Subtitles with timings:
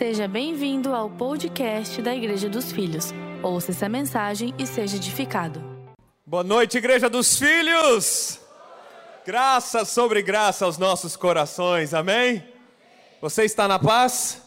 [0.00, 3.12] Seja bem-vindo ao podcast da Igreja dos Filhos.
[3.42, 5.62] Ouça essa mensagem e seja edificado.
[6.24, 8.40] Boa noite, Igreja dos Filhos!
[9.26, 12.42] Graça sobre graça aos nossos corações, amém?
[13.20, 14.40] Você está na paz?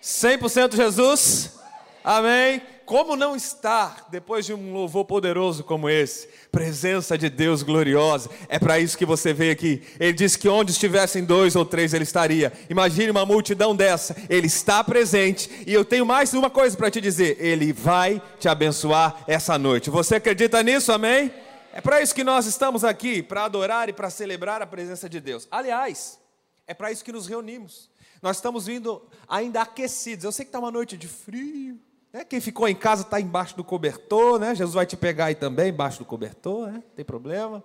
[0.00, 1.58] 100% Jesus?
[2.04, 2.62] Amém?
[2.84, 6.28] Como não estar depois de um louvor poderoso como esse?
[6.50, 8.28] Presença de Deus gloriosa.
[8.48, 9.82] É para isso que você veio aqui.
[9.98, 12.52] Ele disse que onde estivessem dois ou três, ele estaria.
[12.68, 14.16] Imagine uma multidão dessa.
[14.28, 15.50] Ele está presente.
[15.66, 19.90] E eu tenho mais uma coisa para te dizer: Ele vai te abençoar essa noite.
[19.90, 20.92] Você acredita nisso?
[20.92, 21.32] Amém?
[21.72, 25.20] É para isso que nós estamos aqui para adorar e para celebrar a presença de
[25.20, 25.48] Deus.
[25.50, 26.20] Aliás,
[26.66, 27.90] é para isso que nos reunimos.
[28.20, 30.24] Nós estamos vindo ainda aquecidos.
[30.24, 31.80] Eu sei que está uma noite de frio.
[32.12, 32.24] Né?
[32.24, 34.54] Quem ficou em casa está embaixo do cobertor, né?
[34.54, 36.74] Jesus vai te pegar aí também, embaixo do cobertor, né?
[36.74, 37.64] Não tem problema.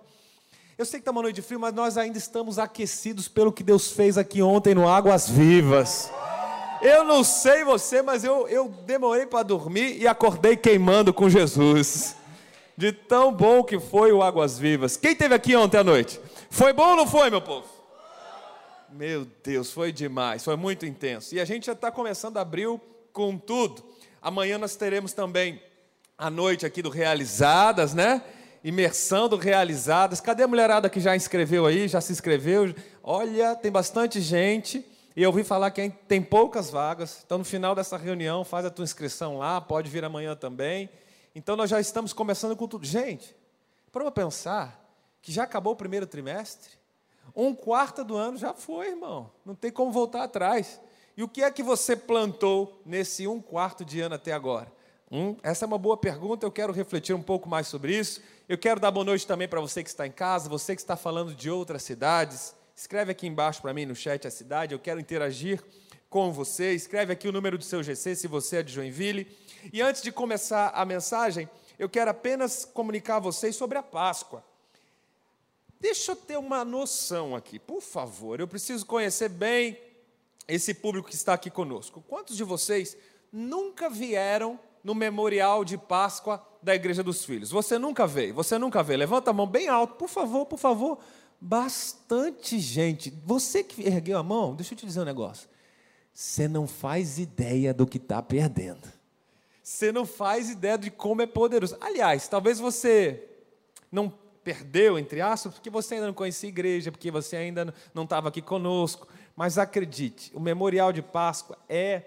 [0.78, 3.62] Eu sei que está uma noite de frio, mas nós ainda estamos aquecidos pelo que
[3.62, 6.10] Deus fez aqui ontem no Águas Vivas.
[6.80, 12.14] Eu não sei você, mas eu, eu demorei para dormir e acordei queimando com Jesus.
[12.76, 14.96] De tão bom que foi o Águas Vivas.
[14.96, 16.20] Quem teve aqui ontem à noite?
[16.48, 17.66] Foi bom ou não foi, meu povo?
[18.90, 21.34] Meu Deus, foi demais, foi muito intenso.
[21.34, 22.80] E a gente já está começando abril
[23.12, 23.82] com tudo.
[24.20, 25.62] Amanhã nós teremos também
[26.16, 28.22] a noite aqui do Realizadas, né?
[28.64, 30.20] Imersão do Realizadas.
[30.20, 31.86] Cadê a mulherada que já inscreveu aí?
[31.86, 32.74] Já se inscreveu?
[33.02, 34.84] Olha, tem bastante gente.
[35.14, 37.22] E eu ouvi falar que tem poucas vagas.
[37.24, 39.60] Então, no final dessa reunião, faz a tua inscrição lá.
[39.60, 40.90] Pode vir amanhã também.
[41.34, 42.84] Então, nós já estamos começando com tudo.
[42.84, 43.36] Gente,
[43.92, 44.84] para pensar
[45.22, 46.72] que já acabou o primeiro trimestre.
[47.34, 49.30] Um quarto do ano já foi, irmão.
[49.44, 50.80] Não tem como voltar atrás.
[51.18, 54.72] E o que é que você plantou nesse um quarto de ano até agora?
[55.10, 58.22] Hum, essa é uma boa pergunta, eu quero refletir um pouco mais sobre isso.
[58.48, 60.96] Eu quero dar boa noite também para você que está em casa, você que está
[60.96, 62.54] falando de outras cidades.
[62.76, 65.60] Escreve aqui embaixo para mim no chat a cidade, eu quero interagir
[66.08, 66.72] com você.
[66.72, 69.26] Escreve aqui o número do seu GC se você é de Joinville.
[69.72, 74.44] E antes de começar a mensagem, eu quero apenas comunicar a vocês sobre a Páscoa.
[75.80, 78.38] Deixa eu ter uma noção aqui, por favor.
[78.38, 79.87] Eu preciso conhecer bem
[80.48, 82.02] esse público que está aqui conosco.
[82.08, 82.96] Quantos de vocês
[83.30, 87.50] nunca vieram no memorial de Páscoa da Igreja dos Filhos?
[87.50, 88.34] Você nunca veio?
[88.34, 88.98] Você nunca veio?
[88.98, 90.98] Levanta a mão bem alto, por favor, por favor.
[91.38, 93.12] Bastante gente.
[93.24, 95.48] Você que ergueu a mão, deixa eu te dizer um negócio.
[96.12, 98.88] Você não faz ideia do que está perdendo.
[99.62, 101.76] Você não faz ideia de como é poderoso.
[101.80, 103.22] Aliás, talvez você
[103.92, 108.04] não perdeu, entre aspas, porque você ainda não conhecia a igreja, porque você ainda não
[108.04, 109.06] estava aqui conosco.
[109.38, 112.02] Mas acredite, o Memorial de Páscoa é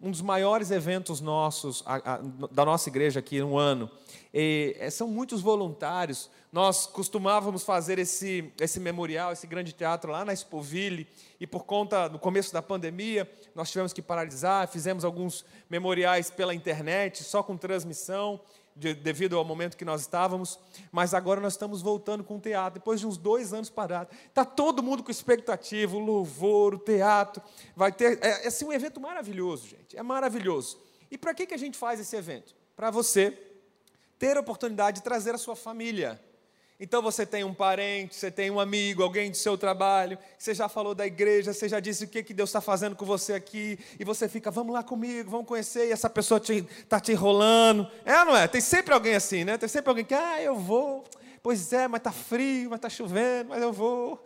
[0.00, 3.90] um dos maiores eventos nossos, a, a, da nossa igreja aqui no ano.
[4.32, 6.30] E, é, são muitos voluntários.
[6.50, 11.06] Nós costumávamos fazer esse, esse memorial, esse grande teatro lá na Expoville,
[11.38, 16.54] e por conta do começo da pandemia, nós tivemos que paralisar, fizemos alguns memoriais pela
[16.54, 18.40] internet, só com transmissão
[18.74, 20.58] de, devido ao momento que nós estávamos,
[20.90, 24.16] mas agora nós estamos voltando com o teatro, depois de uns dois anos parados.
[24.26, 27.42] Está todo mundo com expectativa, o louvor, o teatro.
[27.76, 28.18] Vai ter.
[28.22, 29.96] É, é assim, um evento maravilhoso, gente.
[29.96, 30.80] É maravilhoso.
[31.10, 32.54] E para que, que a gente faz esse evento?
[32.74, 33.38] Para você
[34.18, 36.22] ter a oportunidade de trazer a sua família.
[36.84, 40.68] Então você tem um parente, você tem um amigo, alguém do seu trabalho, você já
[40.68, 43.78] falou da igreja, você já disse o que, que Deus está fazendo com você aqui,
[44.00, 47.88] e você fica, vamos lá comigo, vamos conhecer, e essa pessoa está te, te enrolando.
[48.04, 48.48] É ou não é?
[48.48, 49.56] Tem sempre alguém assim, né?
[49.56, 51.04] Tem sempre alguém que, ah, eu vou.
[51.40, 54.20] Pois é, mas está frio, mas está chovendo, mas eu vou.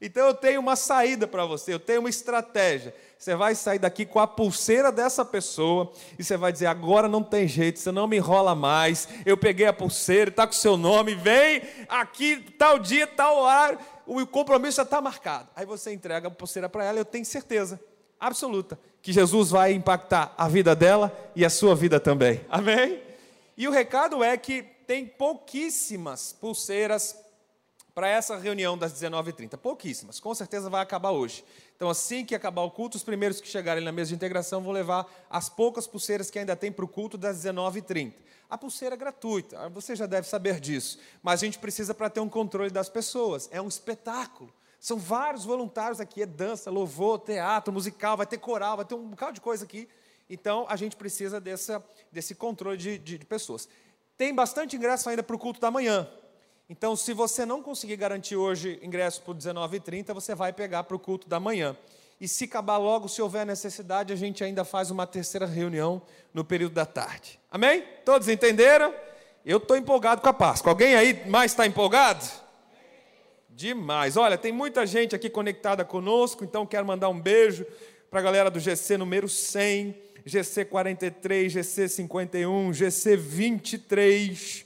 [0.00, 2.94] Então eu tenho uma saída para você, eu tenho uma estratégia.
[3.18, 7.22] Você vai sair daqui com a pulseira dessa pessoa e você vai dizer: agora não
[7.22, 9.08] tem jeito, você não me enrola mais.
[9.24, 13.78] Eu peguei a pulseira, está com o seu nome, vem aqui, tal dia, tal horário,
[14.06, 15.48] o compromisso já está marcado.
[15.56, 17.80] Aí você entrega a pulseira para ela, eu tenho certeza
[18.20, 22.40] absoluta que Jesus vai impactar a vida dela e a sua vida também.
[22.48, 23.02] Amém?
[23.56, 27.14] E o recado é que tem pouquíssimas pulseiras
[27.94, 29.56] para essa reunião das 19h30.
[29.56, 31.44] Pouquíssimas, com certeza vai acabar hoje.
[31.76, 34.72] Então, assim que acabar o culto, os primeiros que chegarem na mesa de integração vão
[34.72, 38.14] levar as poucas pulseiras que ainda tem para o culto das 19h30.
[38.50, 42.20] A pulseira é gratuita, você já deve saber disso, mas a gente precisa para ter
[42.20, 43.48] um controle das pessoas.
[43.52, 44.52] É um espetáculo.
[44.78, 49.08] São vários voluntários aqui, é dança, louvor, teatro, musical, vai ter coral, vai ter um
[49.08, 49.88] bocado de coisa aqui.
[50.28, 51.82] Então, a gente precisa dessa,
[52.12, 53.68] desse controle de, de, de pessoas.
[54.16, 56.08] Tem bastante ingresso ainda para o culto da manhã.
[56.68, 60.98] Então, se você não conseguir garantir hoje ingresso por 19h30, você vai pegar para o
[60.98, 61.76] culto da manhã.
[62.18, 66.00] E se acabar logo, se houver necessidade, a gente ainda faz uma terceira reunião
[66.32, 67.38] no período da tarde.
[67.50, 67.84] Amém?
[68.04, 68.94] Todos entenderam?
[69.44, 70.72] Eu estou empolgado com a Páscoa.
[70.72, 72.24] Alguém aí mais está empolgado?
[73.50, 74.16] Demais.
[74.16, 77.66] Olha, tem muita gente aqui conectada conosco, então quero mandar um beijo
[78.10, 79.94] para a galera do GC número 100,
[80.24, 84.63] GC 43, GC 51, GC 23.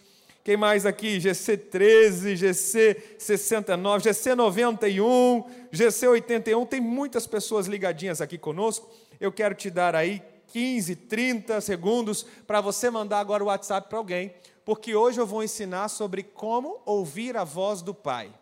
[0.49, 1.21] Quem mais aqui?
[1.21, 6.65] GC 13, GC 69, GC 91, GC 81.
[6.65, 8.89] Tem muitas pessoas ligadinhas aqui conosco.
[9.21, 13.99] Eu quero te dar aí 15, 30 segundos para você mandar agora o WhatsApp para
[13.99, 14.33] alguém,
[14.65, 18.33] porque hoje eu vou ensinar sobre como ouvir a voz do Pai.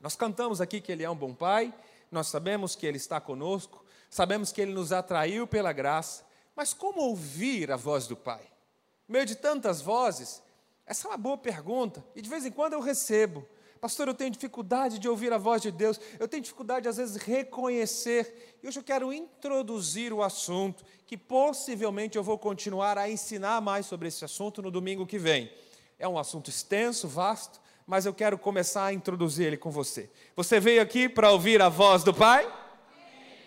[0.00, 1.74] Nós cantamos aqui que Ele é um bom Pai,
[2.12, 7.00] nós sabemos que Ele está conosco, sabemos que Ele nos atraiu pela graça, mas como
[7.00, 8.42] ouvir a voz do Pai?
[9.08, 10.43] No meio de tantas vozes,
[10.86, 13.46] essa é uma boa pergunta, e de vez em quando eu recebo.
[13.80, 17.16] Pastor, eu tenho dificuldade de ouvir a voz de Deus, eu tenho dificuldade, às vezes,
[17.16, 18.56] reconhecer.
[18.62, 23.84] E hoje eu quero introduzir o assunto, que possivelmente eu vou continuar a ensinar mais
[23.84, 25.52] sobre esse assunto no domingo que vem.
[25.98, 30.10] É um assunto extenso, vasto, mas eu quero começar a introduzir ele com você.
[30.34, 32.50] Você veio aqui para ouvir a voz do Pai?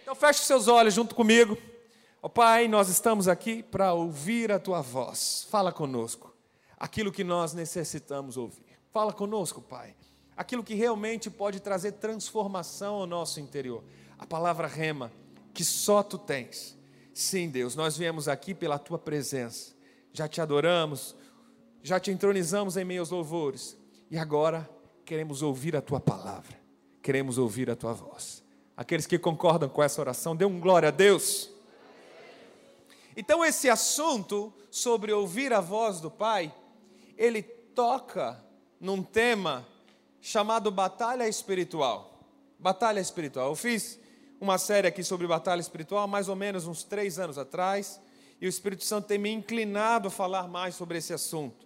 [0.04, 1.58] Então feche seus olhos junto comigo.
[2.22, 5.48] Oh, Pai, nós estamos aqui para ouvir a tua voz.
[5.50, 6.37] Fala conosco
[6.78, 8.78] aquilo que nós necessitamos ouvir.
[8.92, 9.96] Fala conosco, Pai
[10.38, 13.84] aquilo que realmente pode trazer transformação ao nosso interior.
[14.20, 15.12] A palavra rema,
[15.52, 16.78] que só tu tens.
[17.12, 19.74] Sim, Deus, nós viemos aqui pela tua presença.
[20.14, 21.16] Já te adoramos,
[21.82, 23.76] já te entronizamos em meus louvores.
[24.12, 24.70] E agora
[25.04, 26.56] queremos ouvir a tua palavra.
[27.02, 28.44] Queremos ouvir a tua voz.
[28.76, 31.50] Aqueles que concordam com essa oração, dê um glória a Deus.
[33.16, 36.54] Então, esse assunto sobre ouvir a voz do Pai,
[37.18, 38.44] ele toca
[38.80, 39.68] num tema
[40.22, 42.22] chamado Batalha Espiritual.
[42.60, 43.50] Batalha Espiritual.
[43.50, 44.00] Eu fiz
[44.40, 48.00] uma série aqui sobre batalha espiritual, mais ou menos uns três anos atrás,
[48.40, 51.66] e o Espírito Santo tem me inclinado a falar mais sobre esse assunto.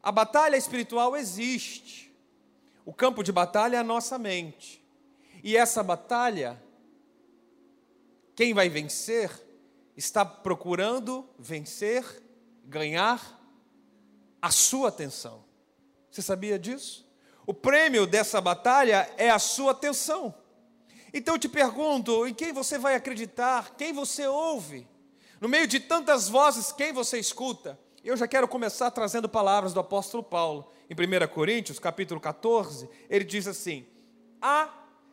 [0.00, 2.14] A batalha espiritual existe.
[2.84, 4.82] O campo de batalha é a nossa mente.
[5.42, 6.62] E essa batalha,
[8.36, 9.30] quem vai vencer,
[9.96, 12.04] está procurando vencer,
[12.64, 13.37] ganhar
[14.40, 15.44] a sua atenção.
[16.10, 17.08] Você sabia disso?
[17.46, 20.34] O prêmio dessa batalha é a sua atenção.
[21.12, 23.74] Então eu te pergunto: em quem você vai acreditar?
[23.76, 24.86] Quem você ouve?
[25.40, 27.78] No meio de tantas vozes, quem você escuta?
[28.04, 30.70] Eu já quero começar trazendo palavras do apóstolo Paulo.
[30.88, 33.86] Em 1 Coríntios, capítulo 14, ele diz assim:
[34.40, 34.68] Há,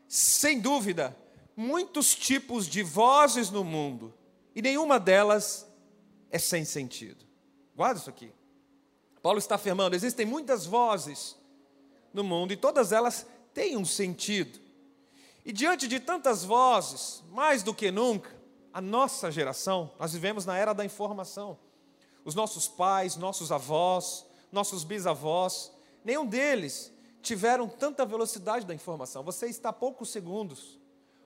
[0.08, 1.16] sem dúvida,
[1.56, 4.14] muitos tipos de vozes no mundo,
[4.56, 5.68] e nenhuma delas
[6.30, 7.26] é sem sentido.
[7.76, 8.32] Guarda isso aqui.
[9.26, 11.36] Paulo está afirmando: existem muitas vozes
[12.14, 13.26] no mundo e todas elas
[13.56, 14.60] têm um sentido.
[15.44, 18.30] E diante de tantas vozes, mais do que nunca,
[18.72, 21.58] a nossa geração, nós vivemos na era da informação.
[22.24, 25.72] Os nossos pais, nossos avós, nossos bisavós,
[26.04, 26.94] nenhum deles
[27.24, 29.24] tiveram tanta velocidade da informação.
[29.24, 30.80] Você está a poucos segundos,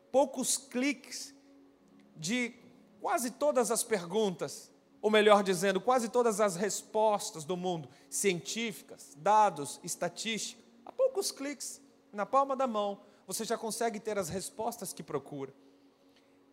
[0.10, 1.36] poucos cliques
[2.16, 2.54] de
[3.02, 9.80] quase todas as perguntas, ou melhor dizendo, quase todas as respostas do mundo, científicas, dados,
[9.84, 10.70] estatísticas
[11.20, 11.82] poucos cliques
[12.14, 15.54] na palma da mão, você já consegue ter as respostas que procura.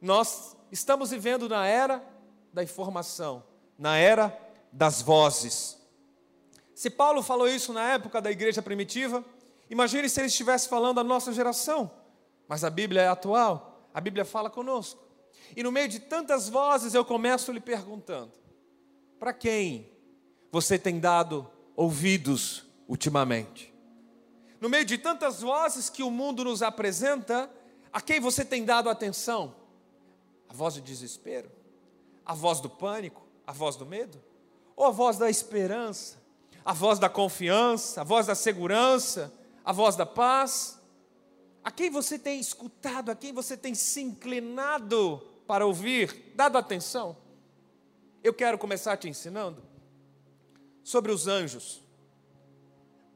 [0.00, 2.02] Nós estamos vivendo na era
[2.52, 3.44] da informação,
[3.78, 4.36] na era
[4.72, 5.78] das vozes.
[6.74, 9.24] Se Paulo falou isso na época da igreja primitiva,
[9.70, 11.90] imagine se ele estivesse falando à nossa geração.
[12.48, 15.05] Mas a Bíblia é atual, a Bíblia fala conosco.
[15.54, 18.32] E no meio de tantas vozes eu começo lhe perguntando:
[19.18, 19.90] para quem
[20.50, 23.76] você tem dado ouvidos ultimamente?
[24.60, 27.50] no meio de tantas vozes que o mundo nos apresenta,
[27.92, 29.54] a quem você tem dado atenção?
[30.48, 31.50] A voz do desespero?
[32.24, 33.26] A voz do pânico?
[33.46, 34.20] A voz do medo?
[34.74, 36.20] Ou a voz da esperança?
[36.64, 38.00] A voz da confiança?
[38.00, 39.32] A voz da segurança?
[39.64, 40.80] A voz da paz?
[41.62, 43.10] A quem você tem escutado?
[43.10, 46.32] A quem você tem se inclinado para ouvir?
[46.34, 47.16] Dado atenção?
[48.22, 49.62] Eu quero começar te ensinando
[50.82, 51.82] sobre os anjos.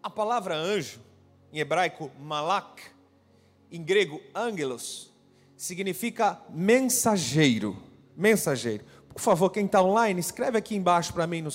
[0.03, 1.01] A palavra anjo
[1.53, 2.83] em hebraico malak,
[3.71, 5.13] em grego angelos,
[5.57, 7.77] significa mensageiro.
[8.17, 8.85] Mensageiro.
[9.09, 11.51] Por favor, quem está online, escreve aqui embaixo para mim no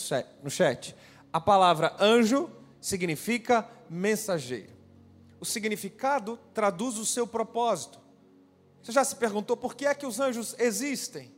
[0.49, 0.95] chat.
[1.31, 4.73] A palavra anjo significa mensageiro.
[5.39, 7.99] O significado traduz o seu propósito.
[8.85, 11.33] Você já se perguntou por que é que os anjos existem?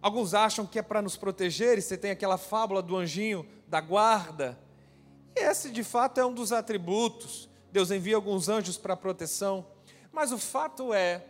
[0.00, 3.80] Alguns acham que é para nos proteger, e você tem aquela fábula do anjinho da
[3.80, 4.56] guarda,
[5.34, 7.48] esse de fato é um dos atributos.
[7.72, 9.66] Deus envia alguns anjos para proteção.
[10.12, 11.26] Mas o fato é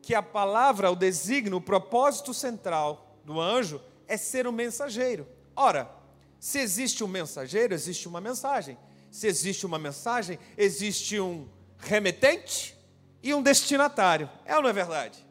[0.00, 5.26] que a palavra, o designo, o propósito central do anjo é ser um mensageiro.
[5.56, 5.90] Ora,
[6.38, 8.78] se existe um mensageiro, existe uma mensagem.
[9.10, 12.78] Se existe uma mensagem, existe um remetente
[13.22, 14.28] e um destinatário.
[14.44, 15.26] É ou não é verdade?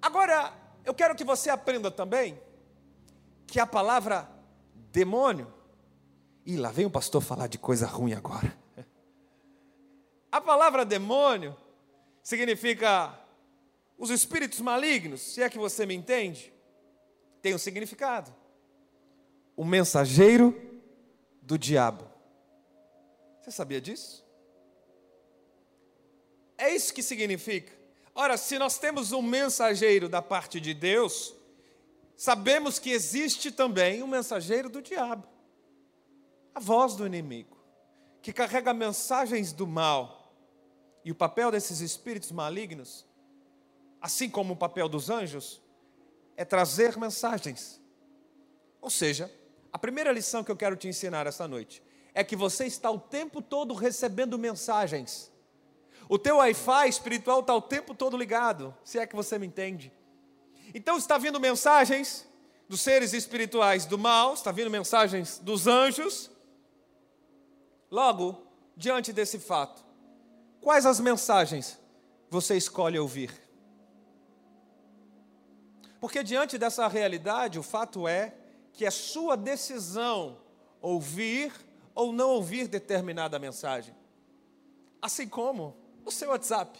[0.00, 0.52] Agora,
[0.84, 2.40] eu quero que você aprenda também
[3.46, 4.28] que a palavra
[4.92, 5.52] demônio,
[6.44, 8.56] e lá vem o pastor falar de coisa ruim agora.
[10.30, 11.56] A palavra demônio
[12.22, 13.18] significa
[13.96, 16.52] os espíritos malignos, se é que você me entende,
[17.40, 18.34] tem um significado.
[19.56, 20.54] O mensageiro
[21.40, 22.04] do diabo.
[23.40, 24.25] Você sabia disso?
[26.58, 27.72] É isso que significa.
[28.14, 31.34] Ora, se nós temos um mensageiro da parte de Deus,
[32.16, 35.36] sabemos que existe também um mensageiro do diabo
[36.56, 37.54] a voz do inimigo,
[38.22, 40.32] que carrega mensagens do mal.
[41.04, 43.04] E o papel desses espíritos malignos,
[44.00, 45.60] assim como o papel dos anjos,
[46.34, 47.78] é trazer mensagens.
[48.80, 49.30] Ou seja,
[49.70, 51.82] a primeira lição que eu quero te ensinar esta noite
[52.14, 55.30] é que você está o tempo todo recebendo mensagens.
[56.08, 59.92] O teu Wi-Fi espiritual está o tempo todo ligado, se é que você me entende.
[60.74, 62.26] Então está vindo mensagens
[62.68, 66.30] dos seres espirituais do mal, está vindo mensagens dos anjos.
[67.90, 68.46] Logo,
[68.76, 69.84] diante desse fato,
[70.60, 71.78] quais as mensagens
[72.28, 73.30] você escolhe ouvir?
[76.00, 78.34] Porque diante dessa realidade, o fato é
[78.72, 80.38] que é sua decisão
[80.80, 81.52] ouvir
[81.94, 83.94] ou não ouvir determinada mensagem.
[85.00, 86.78] Assim como o seu WhatsApp.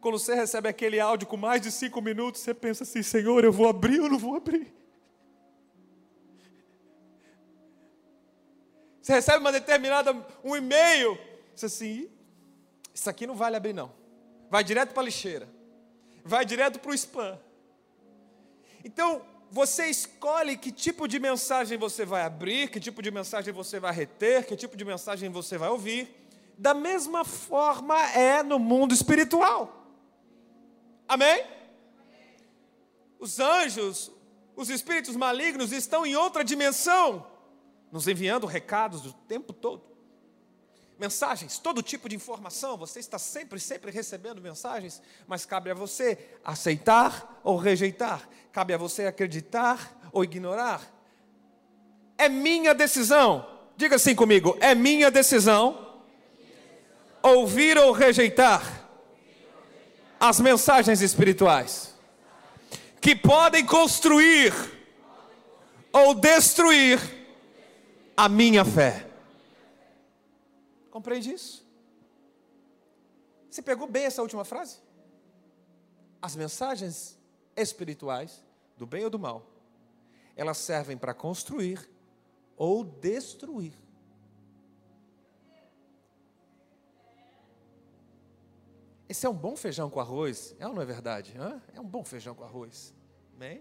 [0.00, 3.52] Quando você recebe aquele áudio com mais de cinco minutos, você pensa assim: Senhor, eu
[3.52, 4.72] vou abrir ou não vou abrir?
[9.02, 11.18] Você recebe uma determinada, um e-mail,
[11.54, 12.08] você assim,
[12.94, 13.92] isso aqui não vale abrir não.
[14.48, 15.48] Vai direto para a lixeira.
[16.24, 17.38] Vai direto para o spam.
[18.84, 23.80] Então, você escolhe que tipo de mensagem você vai abrir, que tipo de mensagem você
[23.80, 26.08] vai reter, que tipo de mensagem você vai ouvir.
[26.60, 29.82] Da mesma forma é no mundo espiritual.
[31.08, 31.42] Amém?
[33.18, 34.12] Os anjos,
[34.54, 37.26] os espíritos malignos estão em outra dimensão,
[37.90, 39.84] nos enviando recados o tempo todo.
[40.98, 46.36] Mensagens, todo tipo de informação, você está sempre, sempre recebendo mensagens, mas cabe a você
[46.44, 50.82] aceitar ou rejeitar, cabe a você acreditar ou ignorar.
[52.18, 53.48] É minha decisão,
[53.78, 55.88] diga assim comigo: é minha decisão
[57.22, 58.88] ouvir ou rejeitar
[60.18, 61.94] as mensagens espirituais
[63.00, 64.52] que podem construir
[65.92, 67.00] ou destruir
[68.16, 69.08] a minha fé.
[70.90, 71.66] Compreende isso?
[73.50, 74.78] Você pegou bem essa última frase?
[76.20, 77.18] As mensagens
[77.56, 78.44] espirituais,
[78.76, 79.46] do bem ou do mal,
[80.36, 81.88] elas servem para construir
[82.56, 83.72] ou destruir.
[89.10, 91.34] Esse é um bom feijão com arroz, é ou não é verdade?
[91.74, 92.94] É um bom feijão com arroz.
[93.34, 93.60] Amém?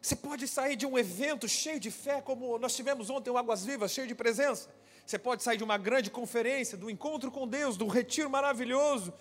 [0.00, 3.66] Você pode sair de um evento cheio de fé, como nós tivemos ontem, o Águas
[3.66, 4.70] Vivas, cheio de presença.
[5.04, 9.12] Você pode sair de uma grande conferência, do encontro com Deus, do retiro maravilhoso.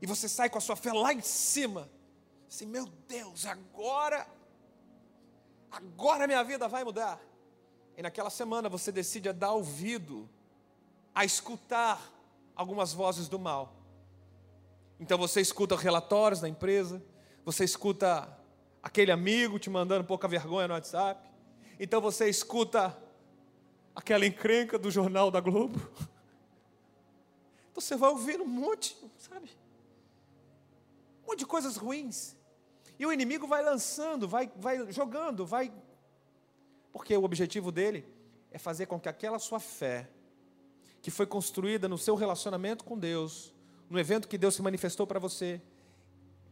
[0.00, 1.86] E você sai com a sua fé lá em cima.
[2.48, 4.26] Assim, meu Deus, agora,
[5.70, 7.20] agora minha vida vai mudar.
[7.94, 10.26] E naquela semana você decide a dar ouvido,
[11.16, 12.12] a escutar
[12.54, 13.74] algumas vozes do mal.
[15.00, 17.02] Então você escuta relatórios da empresa,
[17.42, 18.38] você escuta
[18.82, 21.26] aquele amigo te mandando pouca vergonha no WhatsApp.
[21.80, 22.94] Então você escuta
[23.94, 25.80] aquela encrenca do jornal da Globo.
[27.72, 29.50] Então você vai ouvir um monte, sabe?
[31.22, 32.34] Um monte de coisas ruins.
[32.98, 35.70] E o inimigo vai lançando, vai, vai jogando, vai.
[36.90, 38.10] Porque o objetivo dele
[38.50, 40.08] é fazer com que aquela sua fé,
[41.06, 43.54] que foi construída no seu relacionamento com Deus,
[43.88, 45.62] no evento que Deus se manifestou para você,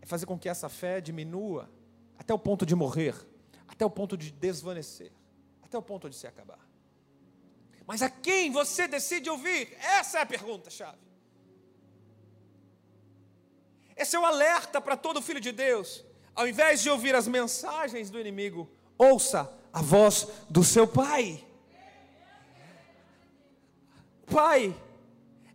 [0.01, 1.69] é fazer com que essa fé diminua
[2.17, 3.17] até o ponto de morrer,
[3.67, 5.11] até o ponto de desvanecer,
[5.61, 6.61] até o ponto de se acabar.
[7.85, 9.77] Mas a quem você decide ouvir?
[9.81, 11.03] Essa é a pergunta-chave.
[13.97, 16.05] Esse é o alerta para todo filho de Deus.
[16.33, 21.45] Ao invés de ouvir as mensagens do inimigo, ouça a voz do seu pai.
[24.35, 24.75] Pai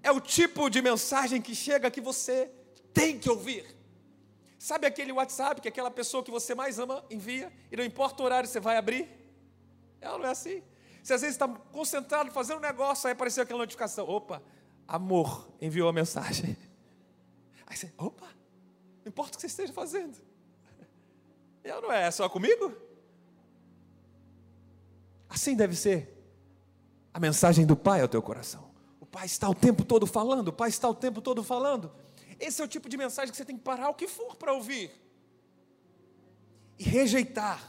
[0.01, 2.49] é o tipo de mensagem que chega que você
[2.93, 3.65] tem que ouvir.
[4.57, 8.25] Sabe aquele WhatsApp que aquela pessoa que você mais ama envia e não importa o
[8.25, 9.09] horário você vai abrir?
[9.99, 10.63] Ela não é assim.
[11.03, 14.41] Você às vezes está concentrado fazendo um negócio, aí apareceu aquela notificação: opa,
[14.87, 16.55] amor enviou a mensagem.
[17.67, 18.27] Aí você, opa,
[19.03, 20.17] não importa o que você esteja fazendo.
[21.65, 22.73] Ela não é, é só comigo?
[25.27, 26.17] Assim deve ser
[27.13, 28.68] a mensagem do Pai ao teu coração.
[29.11, 31.91] Pai está o tempo todo falando, o pai está o tempo todo falando.
[32.39, 34.53] Esse é o tipo de mensagem que você tem que parar o que for para
[34.53, 34.91] ouvir
[36.77, 37.61] e rejeitar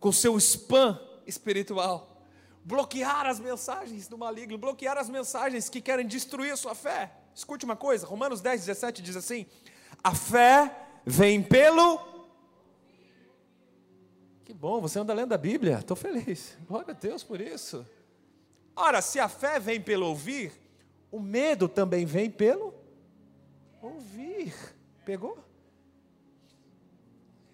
[0.00, 2.22] com seu spam espiritual.
[2.64, 7.12] Bloquear as mensagens do maligno, bloquear as mensagens que querem destruir a sua fé.
[7.34, 9.46] Escute uma coisa, Romanos 10, 17 diz assim:
[10.02, 12.00] A fé vem pelo.
[14.44, 16.56] Que bom, você anda lendo a Bíblia, estou feliz.
[16.66, 17.86] Glória a Deus por isso.
[18.76, 20.52] Ora, se a fé vem pelo ouvir,
[21.10, 22.74] o medo também vem pelo
[23.80, 24.54] ouvir.
[25.04, 25.38] Pegou?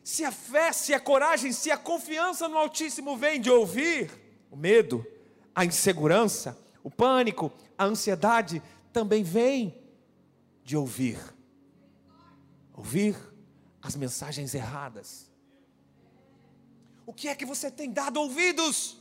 [0.03, 4.11] Se a fé, se a coragem, se a confiança no Altíssimo vem de ouvir,
[4.51, 5.07] o medo,
[5.55, 8.63] a insegurança, o pânico, a ansiedade
[8.93, 9.79] também vem
[10.65, 11.19] de ouvir.
[12.75, 13.17] Ouvir
[13.83, 15.31] as mensagens erradas.
[17.05, 19.00] O que é que você tem dado ouvidos?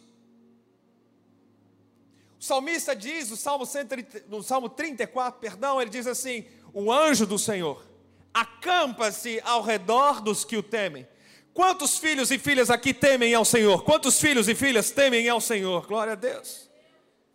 [2.40, 7.26] O salmista diz, no Salmo, 130, no Salmo 34, perdão, ele diz assim: O anjo
[7.26, 7.86] do Senhor
[8.34, 11.06] acampa-se ao redor dos que o temem.
[11.54, 13.84] Quantos filhos e filhas aqui temem ao Senhor?
[13.84, 15.86] Quantos filhos e filhas temem ao Senhor?
[15.86, 16.70] Glória a Deus.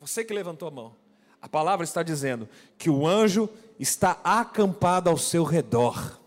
[0.00, 0.96] Você que levantou a mão.
[1.42, 6.18] A palavra está dizendo que o anjo está acampado ao seu redor.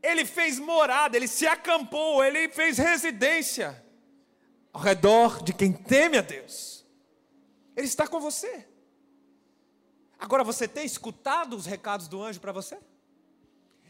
[0.00, 3.84] Ele fez morada, ele se acampou, ele fez residência
[4.76, 6.84] ao redor de quem teme a Deus.
[7.74, 8.68] Ele está com você.
[10.18, 12.78] Agora você tem escutado os recados do anjo para você?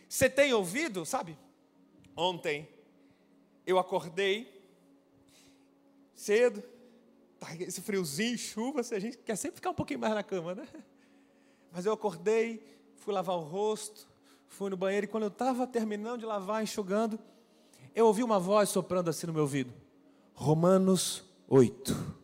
[0.09, 1.37] Você tem ouvido, sabe?
[2.16, 2.69] Ontem
[3.66, 4.64] eu acordei
[6.14, 6.62] cedo,
[7.40, 10.69] tá esse friozinho, chuva, a gente quer sempre ficar um pouquinho mais na cama, né?
[11.73, 12.64] Mas eu acordei,
[12.95, 14.09] fui lavar o rosto,
[14.47, 17.19] fui no banheiro e quando eu estava terminando de lavar, enxugando,
[17.93, 19.86] eu ouvi uma voz soprando assim no meu ouvido.
[20.37, 22.14] Romanos 8.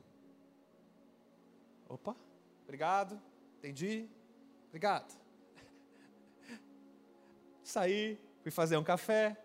[1.88, 2.14] Opa,
[2.62, 3.18] obrigado,
[3.58, 4.06] entendi,
[4.68, 5.18] obrigado.
[7.64, 9.42] Saí, fui fazer um café,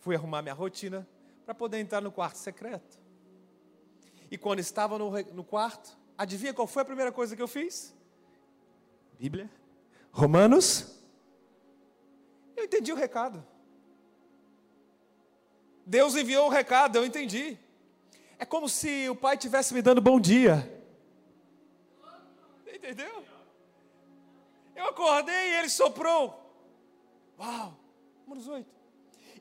[0.00, 1.08] fui arrumar minha rotina
[1.46, 2.98] para poder entrar no quarto secreto.
[4.28, 7.94] E quando estava no, no quarto, adivinha qual foi a primeira coisa que eu fiz?
[9.16, 9.48] Bíblia.
[10.10, 10.98] Romanos.
[12.56, 13.46] Eu entendi o recado.
[15.86, 17.58] Deus enviou o recado, eu entendi.
[18.40, 20.82] É como se o pai estivesse me dando bom dia.
[22.74, 23.22] Entendeu?
[24.74, 26.50] Eu acordei e ele soprou.
[27.38, 27.78] Uau,
[28.24, 28.66] Romanos 8.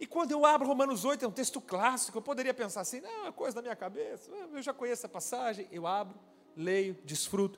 [0.01, 3.27] E quando eu abro Romanos 8, é um texto clássico, eu poderia pensar assim, não,
[3.27, 6.19] é coisa da minha cabeça, eu já conheço a passagem, eu abro,
[6.53, 7.57] leio, desfruto.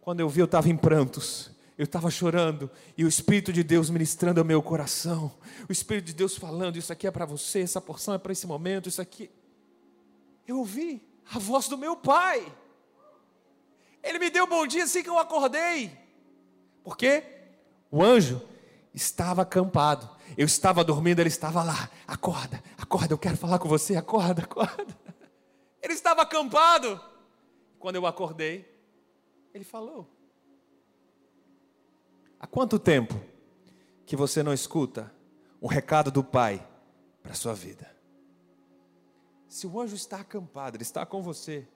[0.00, 3.88] Quando eu vi, eu estava em prantos eu estava chorando e o Espírito de Deus
[3.88, 5.32] ministrando ao meu coração,
[5.66, 8.46] o Espírito de Deus falando: Isso aqui é para você, essa porção é para esse
[8.46, 9.30] momento, isso aqui.
[10.50, 11.00] Eu ouvi
[11.32, 12.44] a voz do meu pai,
[14.02, 15.96] ele me deu um bom dia assim que eu acordei,
[16.82, 17.22] porque
[17.88, 18.42] o anjo
[18.92, 23.94] estava acampado, eu estava dormindo, ele estava lá, acorda, acorda, eu quero falar com você,
[23.94, 24.98] acorda, acorda.
[25.80, 27.00] Ele estava acampado.
[27.78, 28.68] Quando eu acordei,
[29.54, 30.10] ele falou:
[32.40, 33.14] Há quanto tempo
[34.04, 35.14] que você não escuta
[35.62, 36.66] um recado do Pai
[37.22, 37.99] para a sua vida?
[39.50, 41.66] Se o anjo está acampado, ele está com você.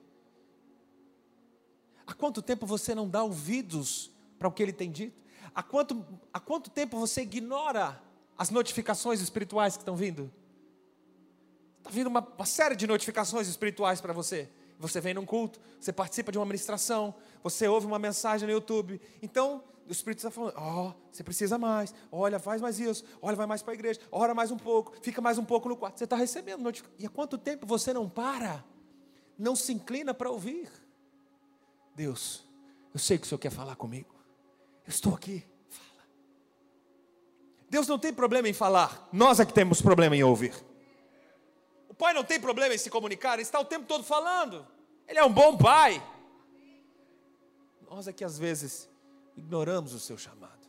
[2.07, 4.09] Há quanto tempo você não dá ouvidos
[4.39, 5.21] para o que ele tem dito?
[5.53, 8.01] Há quanto, há quanto tempo você ignora
[8.37, 10.31] as notificações espirituais que estão vindo?
[11.79, 14.49] Está vindo uma, uma série de notificações espirituais para você.
[14.79, 19.01] Você vem num culto, você participa de uma ministração, você ouve uma mensagem no YouTube.
[19.21, 23.35] Então, o Espírito está falando: ó, oh, você precisa mais, olha, faz mais isso, olha,
[23.35, 25.97] vai mais para a igreja, ora mais um pouco, fica mais um pouco no quarto.
[25.97, 26.95] Você está recebendo notificação.
[26.99, 28.63] E há quanto tempo você não para,
[29.37, 30.71] não se inclina para ouvir?
[31.95, 32.43] Deus,
[32.93, 34.13] eu sei que o Senhor quer falar comigo,
[34.85, 36.07] eu estou aqui, fala.
[37.69, 40.53] Deus não tem problema em falar, nós é que temos problema em ouvir.
[41.87, 44.67] O pai não tem problema em se comunicar, ele está o tempo todo falando,
[45.07, 46.03] ele é um bom pai.
[47.89, 48.89] Nós é que às vezes
[49.35, 50.67] ignoramos o seu chamado,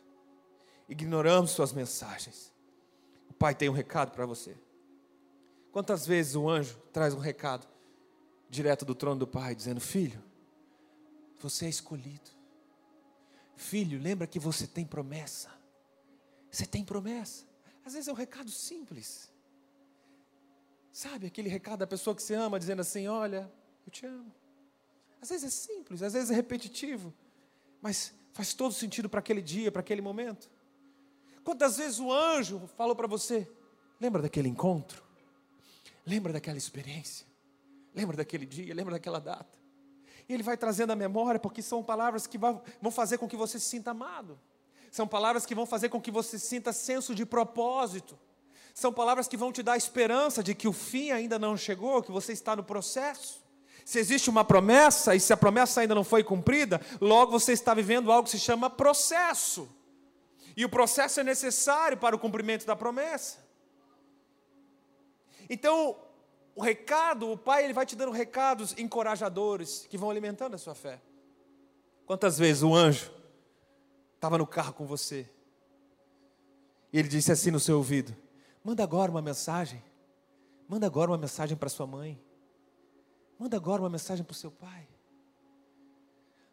[0.87, 2.53] ignoramos suas mensagens.
[3.29, 4.57] O Pai tem um recado para você.
[5.71, 7.67] Quantas vezes o anjo traz um recado
[8.49, 10.23] direto do trono do Pai, dizendo: Filho,
[11.39, 12.31] você é escolhido.
[13.55, 15.49] Filho, lembra que você tem promessa.
[16.49, 17.45] Você tem promessa.
[17.85, 19.31] Às vezes é um recado simples.
[20.91, 23.51] Sabe aquele recado da pessoa que você ama, dizendo assim: Olha,
[23.85, 24.33] eu te amo.
[25.21, 27.13] Às vezes é simples, às vezes é repetitivo,
[27.81, 30.47] mas faz todo sentido para aquele dia, para aquele momento.
[31.43, 33.49] Quantas vezes o anjo falou para você:
[33.99, 35.03] lembra daquele encontro?
[36.05, 37.25] Lembra daquela experiência?
[37.95, 39.57] Lembra daquele dia, lembra daquela data.
[40.29, 43.59] E ele vai trazendo a memória, porque são palavras que vão fazer com que você
[43.59, 44.39] se sinta amado.
[44.91, 48.17] São palavras que vão fazer com que você sinta senso de propósito.
[48.73, 52.11] São palavras que vão te dar esperança de que o fim ainda não chegou, que
[52.11, 53.41] você está no processo.
[53.87, 57.73] Se existe uma promessa e se a promessa ainda não foi cumprida, logo você está
[57.73, 59.69] vivendo algo que se chama processo.
[60.57, 63.37] E o processo é necessário para o cumprimento da promessa.
[65.49, 65.95] Então,
[66.53, 70.75] o recado, o pai ele vai te dando recados encorajadores que vão alimentando a sua
[70.75, 71.01] fé.
[72.05, 73.09] Quantas vezes o anjo
[74.15, 75.29] estava no carro com você
[76.91, 78.13] e ele disse assim no seu ouvido:
[78.61, 79.81] Manda agora uma mensagem.
[80.67, 82.26] Manda agora uma mensagem para sua mãe.
[83.37, 84.87] Manda agora uma mensagem para o seu pai.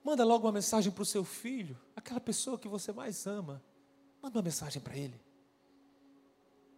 [0.03, 3.63] Manda logo uma mensagem para o seu filho, aquela pessoa que você mais ama.
[4.23, 5.19] Manda uma mensagem para ele.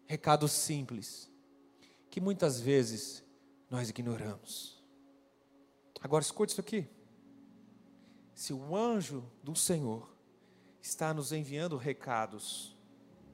[0.07, 1.31] Recado simples
[2.09, 3.25] que muitas vezes
[3.69, 4.83] nós ignoramos.
[6.01, 6.89] Agora escute isso aqui.
[8.33, 10.09] Se o anjo do Senhor
[10.81, 12.77] está nos enviando recados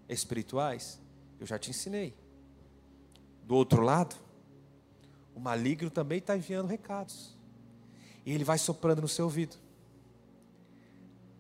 [0.09, 1.01] espirituais,
[1.39, 2.17] eu já te ensinei.
[3.43, 4.17] Do outro lado,
[5.35, 7.37] o maligno também está enviando recados.
[8.25, 9.57] E ele vai soprando no seu ouvido.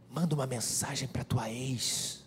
[0.09, 2.24] Manda uma mensagem para tua ex.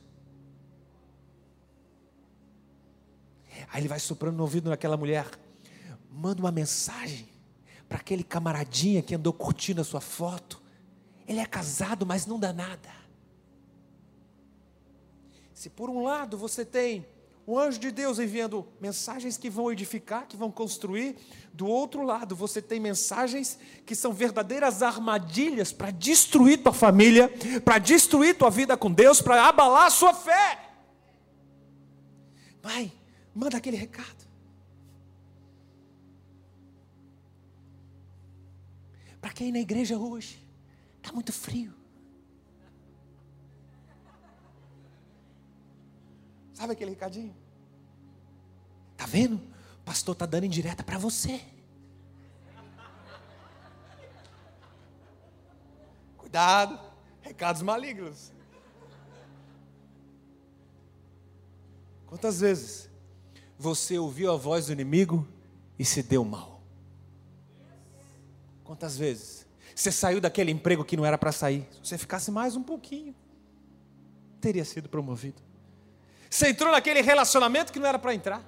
[3.71, 5.29] Aí ele vai soprando no ouvido daquela mulher.
[6.11, 7.27] Manda uma mensagem
[7.87, 10.61] para aquele camaradinha que andou curtindo a sua foto.
[11.27, 12.89] Ele é casado, mas não dá nada.
[15.53, 17.05] Se por um lado você tem
[17.45, 21.15] o anjo de Deus enviando mensagens que vão edificar, que vão construir,
[21.53, 27.31] do outro lado você tem mensagens que são verdadeiras armadilhas para destruir tua família,
[27.63, 30.59] para destruir tua vida com Deus, para abalar a sua fé.
[32.61, 32.91] Pai,
[33.35, 34.25] Manda aquele recado.
[39.19, 40.41] Para quem ir na igreja hoje,
[40.97, 41.74] está muito frio.
[46.55, 47.35] Sabe aquele recadinho?
[48.95, 49.35] Tá vendo?
[49.35, 51.41] O pastor está dando indireta para você.
[56.17, 56.79] Cuidado,
[57.21, 58.31] recados malignos.
[62.07, 62.89] Quantas vezes
[63.59, 65.27] você ouviu a voz do inimigo
[65.77, 66.61] e se deu mal?
[68.63, 69.45] Quantas vezes?
[69.75, 71.67] Você saiu daquele emprego que não era para sair.
[71.73, 73.13] Se você ficasse mais um pouquinho,
[74.39, 75.41] teria sido promovido.
[76.29, 78.43] Você entrou naquele relacionamento que não era para entrar.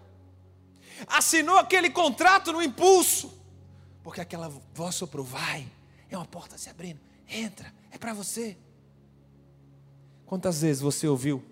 [1.08, 3.38] Assinou aquele contrato no impulso.
[4.04, 5.68] Porque aquela voz soprou, vai,
[6.10, 8.58] é uma porta se abrindo, entra, é para você.
[10.26, 11.44] Quantas vezes você ouviu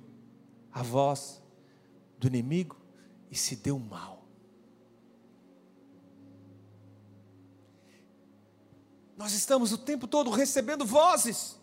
[0.72, 1.42] a voz
[2.18, 2.78] do inimigo
[3.30, 4.26] e se deu mal.
[9.18, 11.58] Nós estamos o tempo todo recebendo vozes,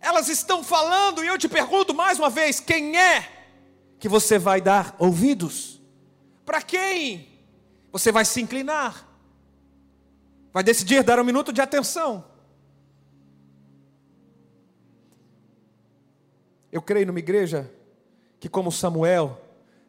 [0.00, 3.37] elas estão falando, e eu te pergunto mais uma vez: quem é
[3.98, 5.80] que você vai dar ouvidos?
[6.44, 7.28] Para quem
[7.90, 9.06] você vai se inclinar?
[10.52, 12.24] Vai decidir dar um minuto de atenção?
[16.70, 17.70] Eu creio numa igreja
[18.38, 19.40] que, como Samuel,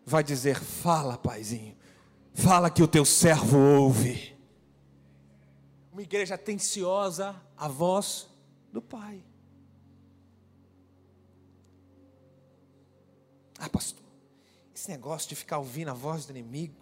[0.06, 1.76] vai dizer: Fala, paizinho,
[2.34, 4.36] fala que o teu servo ouve.
[5.92, 8.28] Uma igreja atenciosa à voz
[8.72, 9.24] do Pai.
[13.60, 14.04] Ah, pastor,
[14.74, 16.76] esse negócio de ficar ouvindo a voz do inimigo,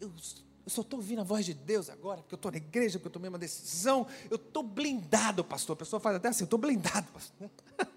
[0.00, 2.98] eu, eu só estou ouvindo a voz de Deus agora, porque eu estou na igreja,
[2.98, 5.74] porque eu tomei uma decisão, eu estou blindado, pastor.
[5.74, 7.50] A pessoa faz até assim, eu estou blindado, pastor.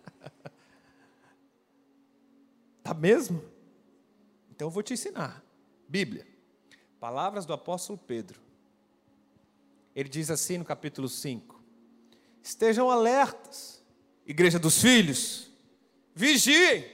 [2.84, 3.44] Tá mesmo?
[4.50, 5.44] Então eu vou te ensinar.
[5.88, 6.28] Bíblia.
[7.00, 8.42] Palavras do apóstolo Pedro.
[9.96, 11.62] Ele diz assim no capítulo 5:
[12.42, 13.84] Estejam alertas,
[14.26, 15.50] igreja dos filhos,
[16.16, 16.86] vigiem,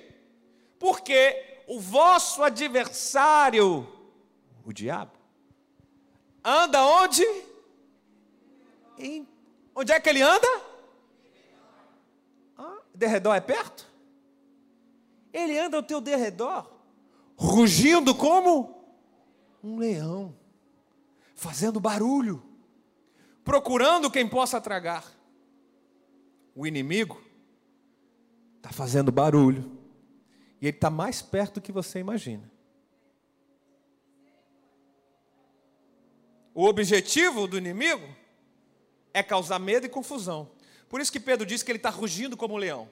[0.80, 3.88] porque o vosso adversário,
[4.66, 5.12] o diabo,
[6.44, 7.24] anda onde?
[8.98, 9.28] Em,
[9.76, 10.48] onde é que ele anda?
[12.58, 13.86] Ah, derredor é perto?
[15.34, 16.78] Ele anda ao teu derredor
[17.38, 18.76] rugindo como
[19.64, 20.36] um leão,
[21.36, 22.44] fazendo barulho,
[23.44, 25.06] procurando quem possa tragar.
[26.56, 27.22] O inimigo
[28.58, 29.77] está fazendo barulho,
[30.62, 32.52] e ele está mais perto do que você imagina.
[36.54, 38.08] O objetivo do inimigo
[39.14, 40.50] é causar medo e confusão.
[40.90, 42.90] Por isso que Pedro diz que ele está rugindo como um leão.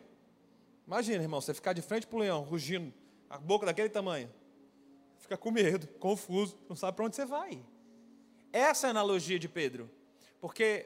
[0.86, 2.93] Imagina, irmão, você ficar de frente para o leão, rugindo
[3.30, 4.30] a boca daquele tamanho.
[5.17, 7.65] Fica com medo, confuso, não sabe para onde você vai.
[8.54, 9.89] essa é a analogia de Pedro.
[10.39, 10.86] Porque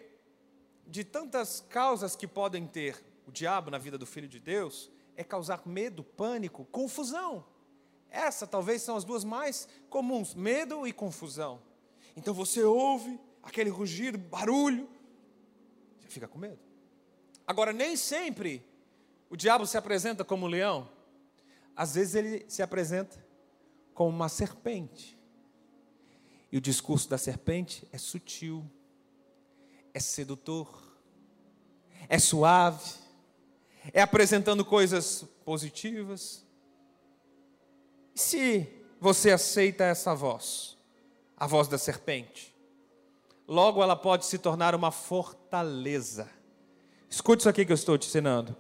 [0.88, 4.90] de tantas causas que podem ter o diabo na vida do filho de Deus,
[5.20, 7.46] é causar medo, pânico, confusão.
[8.10, 11.62] Essa talvez são as duas mais comuns: medo e confusão.
[12.16, 14.90] Então você ouve aquele rugido, barulho,
[16.00, 16.60] você fica com medo.
[17.46, 18.66] Agora, nem sempre
[19.30, 20.90] o diabo se apresenta como um leão,
[21.76, 23.22] às vezes ele se apresenta
[23.94, 25.20] como uma serpente.
[26.50, 28.66] E o discurso da serpente é sutil,
[29.94, 30.98] é sedutor,
[32.08, 33.09] é suave,
[33.94, 36.46] é apresentando coisas positivas.
[38.16, 38.68] E se
[39.00, 40.78] você aceita essa voz,
[41.36, 42.56] a voz da serpente,
[43.48, 46.30] logo ela pode se tornar uma fortaleza.
[47.10, 48.56] Escute isso aqui que eu estou te ensinando.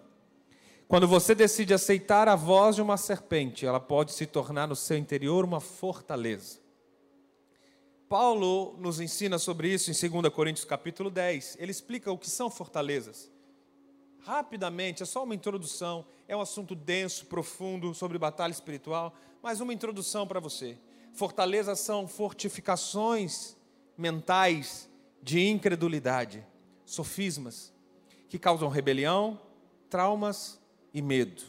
[0.87, 4.97] Quando você decide aceitar a voz de uma serpente, ela pode se tornar no seu
[4.97, 6.57] interior uma fortaleza.
[8.09, 11.57] Paulo nos ensina sobre isso em 2 Coríntios capítulo 10.
[11.59, 13.31] Ele explica o que são fortalezas.
[14.21, 19.73] Rapidamente, é só uma introdução, é um assunto denso, profundo sobre batalha espiritual, mas uma
[19.73, 20.77] introdução para você.
[21.13, 23.57] Fortalezas são fortificações
[23.97, 24.89] mentais
[25.21, 26.45] de incredulidade,
[26.85, 27.73] sofismas,
[28.27, 29.39] que causam rebelião,
[29.89, 30.59] traumas
[30.93, 31.43] e medo.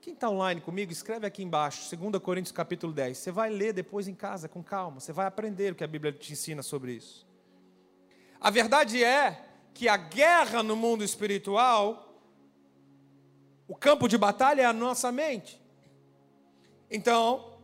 [0.00, 3.16] Quem está online comigo, escreve aqui embaixo, 2 Coríntios capítulo 10.
[3.16, 6.12] Você vai ler depois em casa com calma, você vai aprender o que a Bíblia
[6.12, 7.26] te ensina sobre isso.
[8.38, 9.43] A verdade é
[9.74, 12.22] que a guerra no mundo espiritual,
[13.66, 15.60] o campo de batalha é a nossa mente.
[16.88, 17.58] Então,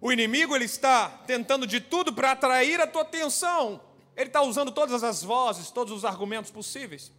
[0.00, 3.80] o inimigo ele está tentando de tudo para atrair a tua atenção.
[4.16, 7.12] Ele está usando todas as vozes, todos os argumentos possíveis.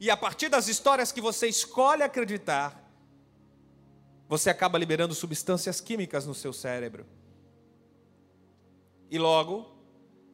[0.00, 2.82] E a partir das histórias que você escolhe acreditar,
[4.28, 7.06] você acaba liberando substâncias químicas no seu cérebro.
[9.10, 9.70] E logo,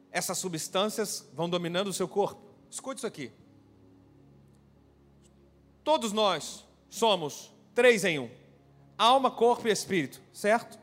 [0.09, 2.48] essas substâncias vão dominando o seu corpo.
[2.69, 3.31] Escute isso aqui.
[5.83, 8.29] Todos nós somos três em um:
[8.97, 10.77] alma, corpo e espírito, certo?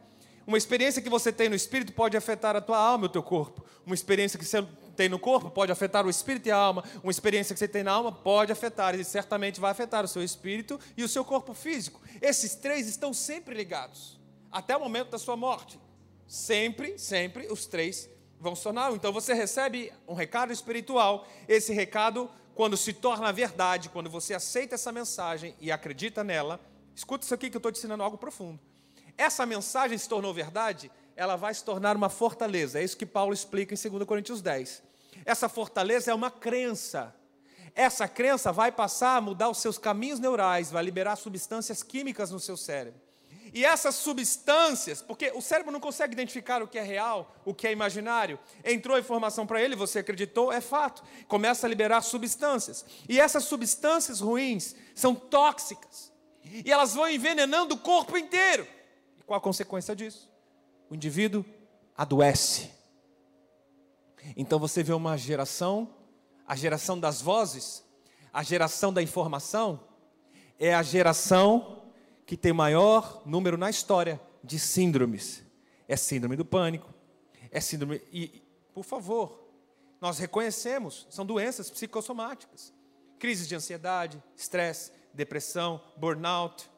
[0.46, 3.22] Uma experiência que você tem no espírito pode afetar a tua alma e o teu
[3.22, 3.64] corpo.
[3.84, 4.62] Uma experiência que você
[4.96, 6.84] tem no corpo pode afetar o espírito e a alma.
[7.02, 10.22] Uma experiência que você tem na alma pode afetar, e certamente vai afetar o seu
[10.22, 12.00] espírito e o seu corpo físico.
[12.22, 14.18] Esses três estão sempre ligados,
[14.50, 15.80] até o momento da sua morte.
[16.28, 18.08] Sempre, sempre os três
[18.40, 18.92] vão sonar.
[18.92, 21.26] Então você recebe um recado espiritual.
[21.48, 26.60] Esse recado, quando se torna verdade, quando você aceita essa mensagem e acredita nela,
[26.94, 28.60] escuta isso aqui que eu estou te ensinando algo profundo.
[29.16, 32.78] Essa mensagem se tornou verdade, ela vai se tornar uma fortaleza.
[32.78, 34.82] É isso que Paulo explica em 2 Coríntios 10.
[35.24, 37.14] Essa fortaleza é uma crença.
[37.74, 42.40] Essa crença vai passar a mudar os seus caminhos neurais, vai liberar substâncias químicas no
[42.40, 43.05] seu cérebro.
[43.56, 47.66] E essas substâncias, porque o cérebro não consegue identificar o que é real, o que
[47.66, 48.38] é imaginário.
[48.62, 51.02] Entrou informação para ele, você acreditou, é fato.
[51.26, 52.84] Começa a liberar substâncias.
[53.08, 56.12] E essas substâncias ruins são tóxicas.
[56.44, 58.68] E elas vão envenenando o corpo inteiro.
[59.18, 60.30] E qual a consequência disso?
[60.90, 61.42] O indivíduo
[61.96, 62.70] adoece.
[64.36, 65.88] Então você vê uma geração,
[66.46, 67.82] a geração das vozes,
[68.34, 69.80] a geração da informação,
[70.58, 71.75] é a geração
[72.26, 75.44] que tem maior número na história de síndromes.
[75.86, 76.92] É síndrome do pânico,
[77.52, 78.02] é síndrome.
[78.12, 78.42] E,
[78.74, 79.48] por favor,
[80.00, 82.74] nós reconhecemos, são doenças psicossomáticas.
[83.18, 86.68] Crises de ansiedade, estresse, depressão, burnout.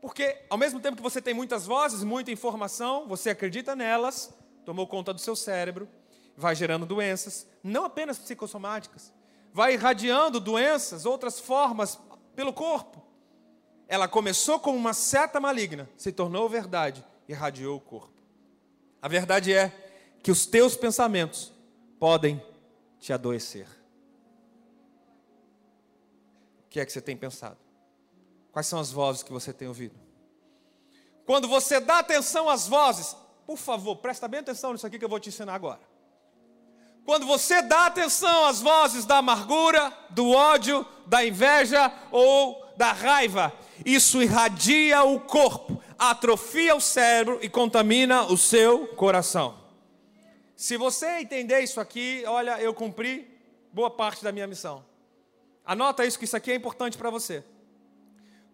[0.00, 4.34] Porque, ao mesmo tempo que você tem muitas vozes, muita informação, você acredita nelas,
[4.64, 5.86] tomou conta do seu cérebro,
[6.36, 9.12] vai gerando doenças, não apenas psicossomáticas,
[9.52, 11.98] vai irradiando doenças, outras formas
[12.34, 13.03] pelo corpo.
[13.86, 18.14] Ela começou como uma seta maligna, se tornou verdade, irradiou o corpo.
[19.00, 19.72] A verdade é
[20.22, 21.52] que os teus pensamentos
[21.98, 22.42] podem
[22.98, 23.66] te adoecer.
[26.64, 27.58] O que é que você tem pensado?
[28.50, 29.94] Quais são as vozes que você tem ouvido?
[31.26, 33.16] Quando você dá atenção às vozes,
[33.46, 35.80] por favor, presta bem atenção nisso aqui que eu vou te ensinar agora.
[37.04, 43.52] Quando você dá atenção às vozes da amargura, do ódio, da inveja ou da raiva,
[43.84, 49.58] isso irradia o corpo, atrofia o cérebro e contamina o seu coração.
[50.56, 53.28] Se você entender isso aqui, olha, eu cumpri
[53.72, 54.84] boa parte da minha missão.
[55.64, 57.42] Anota isso, que isso aqui é importante para você.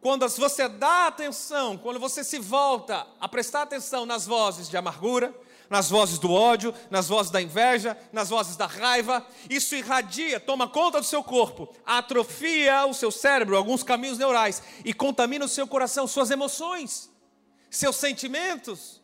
[0.00, 5.34] Quando você dá atenção, quando você se volta a prestar atenção nas vozes de amargura,
[5.70, 10.68] nas vozes do ódio, nas vozes da inveja, nas vozes da raiva, isso irradia, toma
[10.68, 15.68] conta do seu corpo, atrofia o seu cérebro, alguns caminhos neurais e contamina o seu
[15.68, 17.08] coração, suas emoções,
[17.70, 19.00] seus sentimentos.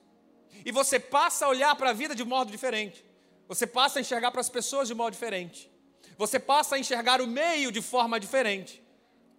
[0.65, 3.05] e você passa a olhar para a vida de modo diferente.
[3.47, 5.71] Você passa a enxergar para as pessoas de modo diferente.
[6.19, 8.83] Você passa a enxergar o meio de forma diferente.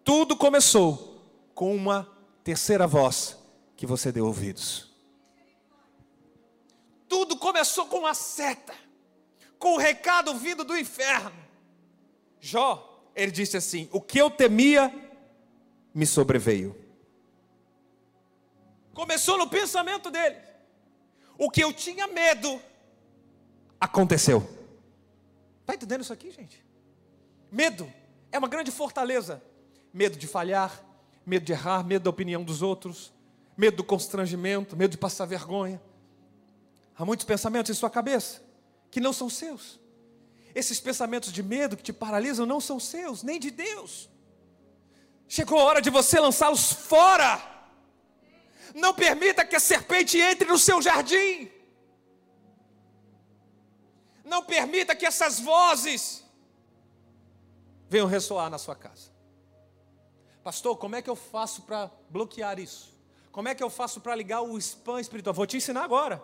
[0.06, 1.22] Tudo começou
[1.54, 2.08] com uma
[2.46, 3.38] terceira voz
[3.76, 4.87] que você deu ouvidos.
[7.08, 8.74] Tudo começou com uma seta,
[9.58, 11.32] com o recado vindo do inferno.
[12.40, 14.94] Jó, ele disse assim: O que eu temia
[15.94, 16.76] me sobreveio.
[18.94, 20.38] Começou no pensamento dele.
[21.38, 22.62] O que eu tinha medo
[23.80, 24.48] aconteceu.
[25.62, 26.64] Está entendendo isso aqui, gente?
[27.52, 27.92] Medo
[28.32, 29.42] é uma grande fortaleza.
[29.94, 30.84] Medo de falhar,
[31.26, 33.14] medo de errar, medo da opinião dos outros,
[33.56, 35.82] medo do constrangimento, medo de passar vergonha.
[36.98, 38.42] Há muitos pensamentos em sua cabeça
[38.90, 39.80] que não são seus.
[40.56, 44.10] Esses pensamentos de medo que te paralisam não são seus, nem de Deus.
[45.28, 47.40] Chegou a hora de você lançá-los fora.
[48.74, 51.52] Não permita que a serpente entre no seu jardim.
[54.24, 56.24] Não permita que essas vozes
[57.88, 59.12] venham ressoar na sua casa.
[60.44, 62.94] Pastor, como é que eu faço para bloquear isso?
[63.32, 65.34] Como é que eu faço para ligar o spam espiritual?
[65.34, 66.24] Vou te ensinar agora.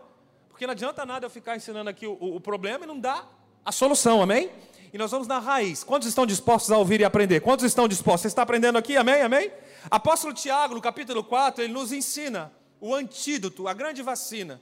[0.53, 3.27] Porque não adianta nada eu ficar ensinando aqui o, o, problema e não dá
[3.65, 4.51] a solução, amém?
[4.93, 5.83] E nós vamos na raiz.
[5.83, 7.39] Quantos estão dispostos a ouvir e aprender?
[7.39, 8.21] Quantos estão dispostos?
[8.21, 9.23] Você está aprendendo aqui, amém?
[9.23, 9.51] Amém?
[9.89, 14.61] Apóstolo Tiago, no capítulo 4, ele nos ensina o antídoto, a grande vacina.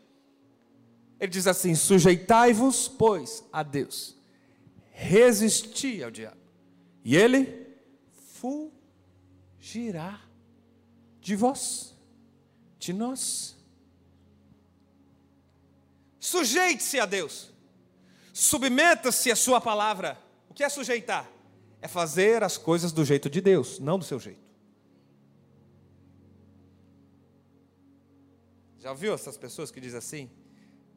[1.20, 4.16] Ele diz assim: sujeitai-vos, pois, a Deus,
[4.92, 6.40] resisti ao diabo,
[7.04, 7.68] e ele
[9.60, 10.22] fugirá
[11.20, 11.94] de vós,
[12.80, 13.60] de nós.
[16.22, 17.52] Sujeite-se a Deus.
[18.32, 20.20] Submeta-se à sua palavra.
[20.48, 21.28] O que é sujeitar?
[21.82, 24.40] É fazer as coisas do jeito de Deus, não do seu jeito.
[28.78, 30.30] Já ouviu essas pessoas que dizem assim?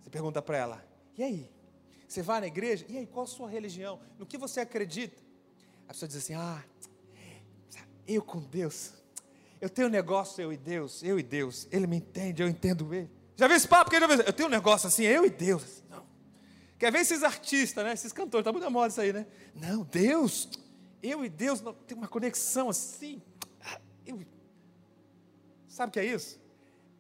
[0.03, 0.85] Você pergunta para ela:
[1.17, 1.51] "E aí?
[2.07, 2.85] Você vai na igreja?
[2.87, 4.01] E aí, qual a sua religião?
[4.19, 5.23] No que você acredita?"
[5.89, 6.63] A pessoa diz assim: "Ah,
[8.07, 8.93] eu com Deus.
[9.59, 11.67] Eu tenho um negócio eu e Deus, eu e Deus.
[11.73, 13.91] Ele me entende, eu entendo ele." Já viu esse papo?
[13.91, 15.83] que Eu tenho um negócio assim, eu e Deus.
[16.79, 17.93] Quer ver esses artistas, né?
[17.93, 19.27] Esses cantores, está muito moda isso aí, né?
[19.55, 20.49] Não, Deus,
[21.03, 23.23] eu e Deus não, tem uma conexão assim.
[24.05, 24.21] Eu...
[25.69, 26.41] Sabe o que é isso?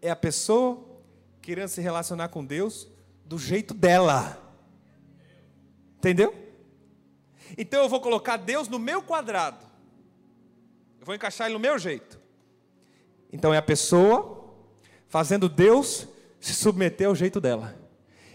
[0.01, 1.03] É a pessoa
[1.43, 2.89] querendo se relacionar com Deus
[3.25, 4.41] do jeito dela.
[5.99, 6.35] Entendeu?
[7.59, 9.65] Então eu vou colocar Deus no meu quadrado.
[10.99, 12.19] Eu vou encaixar ele no meu jeito.
[13.33, 14.55] Então é a pessoa
[15.09, 16.09] fazendo Deus
[16.45, 17.75] se submeter ao jeito dela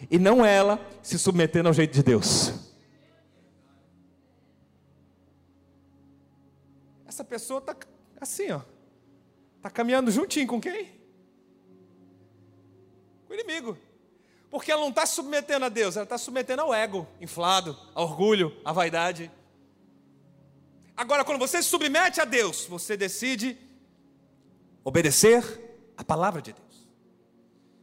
[0.10, 2.52] e não ela se submetendo ao jeito de Deus.
[7.06, 7.76] Essa pessoa está
[8.19, 8.62] assim, ó,
[9.58, 10.86] está caminhando juntinho com quem?
[13.28, 13.78] Com o inimigo.
[14.50, 18.60] Porque ela não está submetendo a Deus, ela está submetendo ao ego inflado, ao orgulho,
[18.65, 19.30] à vaidade.
[20.98, 23.56] Agora, quando você se submete a Deus, você decide
[24.84, 25.43] obedecer
[25.95, 26.68] a palavra de Deus.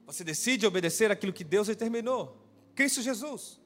[0.07, 2.41] Você decide obedecer aquilo que Deus determinou.
[2.75, 3.61] Cristo Jesus.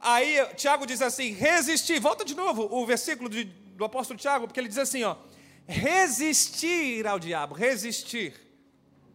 [0.00, 2.00] Aí Tiago diz assim: resistir.
[2.00, 5.16] Volta de novo o versículo de, do apóstolo Tiago, porque ele diz assim: ó,
[5.66, 8.34] resistir ao diabo, resistir.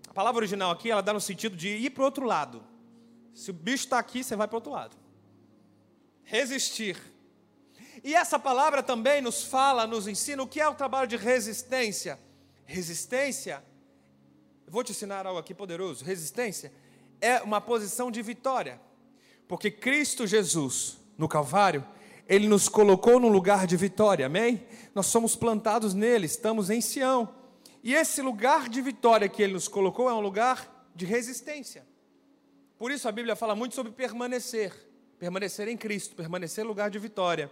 [0.08, 2.64] A palavra original aqui ela dá no sentido de ir para o outro lado.
[3.34, 4.96] Se o bicho está aqui, você vai para o outro lado.
[6.24, 6.98] Resistir.
[8.04, 12.18] E essa palavra também nos fala, nos ensina o que é o trabalho de resistência.
[12.66, 13.64] Resistência
[14.68, 16.04] vou te ensinar algo aqui poderoso.
[16.04, 16.72] Resistência
[17.22, 18.80] é uma posição de vitória.
[19.48, 21.86] Porque Cristo Jesus, no Calvário,
[22.28, 24.68] ele nos colocou num lugar de vitória, amém?
[24.94, 27.34] Nós somos plantados nele, estamos em Sião.
[27.82, 31.88] E esse lugar de vitória que ele nos colocou é um lugar de resistência.
[32.78, 34.74] Por isso a Bíblia fala muito sobre permanecer,
[35.18, 37.50] permanecer em Cristo, permanecer lugar de vitória.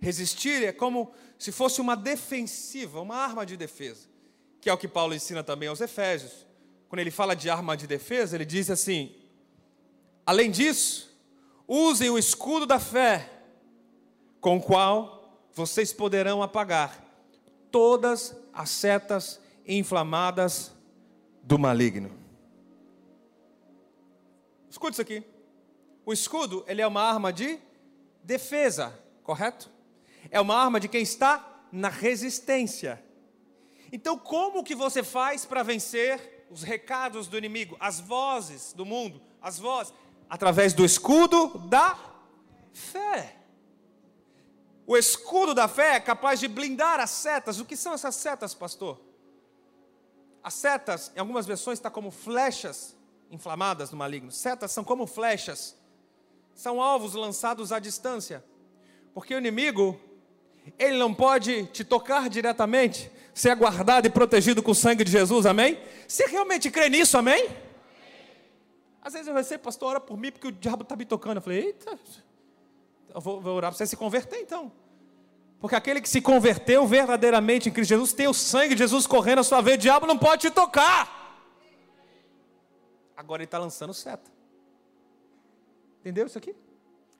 [0.00, 4.15] Resistir é como se fosse uma defensiva, uma arma de defesa
[4.60, 6.46] que é o que Paulo ensina também aos Efésios.
[6.88, 9.14] Quando ele fala de arma de defesa, ele diz assim:
[10.24, 11.14] além disso,
[11.66, 13.30] usem o escudo da fé,
[14.40, 15.16] com o qual
[15.52, 17.02] vocês poderão apagar
[17.70, 20.72] todas as setas inflamadas
[21.42, 22.10] do maligno.
[24.70, 25.24] Escute isso aqui.
[26.04, 27.58] O escudo, ele é uma arma de
[28.22, 28.92] defesa,
[29.22, 29.70] correto?
[30.30, 33.02] É uma arma de quem está na resistência.
[33.96, 39.22] Então, como que você faz para vencer os recados do inimigo, as vozes do mundo,
[39.40, 39.94] as vozes?
[40.28, 41.98] Através do escudo da
[42.74, 43.38] fé.
[44.86, 47.58] O escudo da fé é capaz de blindar as setas.
[47.58, 49.00] O que são essas setas, pastor?
[50.42, 52.94] As setas, em algumas versões, está como flechas
[53.30, 54.30] inflamadas do maligno.
[54.30, 55.74] Setas são como flechas.
[56.54, 58.44] São alvos lançados à distância.
[59.14, 59.98] Porque o inimigo,
[60.78, 65.44] ele não pode te tocar diretamente, ser guardado e protegido com o sangue de Jesus,
[65.44, 65.78] amém?
[66.08, 67.50] Você realmente crê nisso, amém?
[69.02, 71.36] Às vezes eu recebo, pastor, ora por mim porque o diabo está me tocando.
[71.36, 71.98] Eu falei, eita,
[73.14, 74.72] eu vou, vou orar para você se converter então.
[75.60, 79.40] Porque aquele que se converteu verdadeiramente em Cristo Jesus tem o sangue de Jesus correndo
[79.40, 81.44] a sua vez, o diabo não pode te tocar.
[83.14, 84.30] Agora ele está lançando seta.
[86.00, 86.56] Entendeu isso aqui?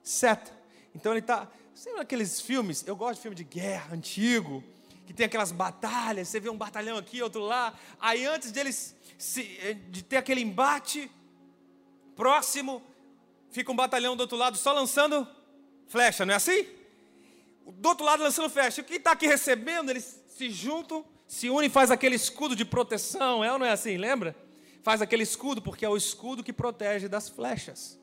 [0.01, 0.51] Seta.
[0.95, 1.47] Então ele está.
[1.75, 2.83] Sabe aqueles filmes?
[2.87, 4.63] Eu gosto de filme de guerra antigo,
[5.07, 7.73] que tem aquelas batalhas, você vê um batalhão aqui, outro lá.
[7.99, 11.09] Aí antes deles se, eh, de ter aquele embate
[12.13, 12.83] próximo,
[13.49, 15.25] fica um batalhão do outro lado só lançando
[15.87, 16.67] flecha, não é assim?
[17.65, 18.83] Do outro lado lançando flecha.
[18.83, 23.51] Quem está aqui recebendo, eles se juntam, se unem faz aquele escudo de proteção, é
[23.51, 23.95] ou não é assim?
[23.95, 24.35] Lembra?
[24.83, 27.97] Faz aquele escudo, porque é o escudo que protege das flechas.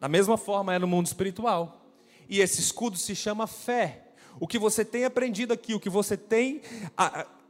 [0.00, 1.80] Da mesma forma é no mundo espiritual.
[2.28, 4.03] E esse escudo se chama fé.
[4.40, 6.62] O que você tem aprendido aqui, o que você tem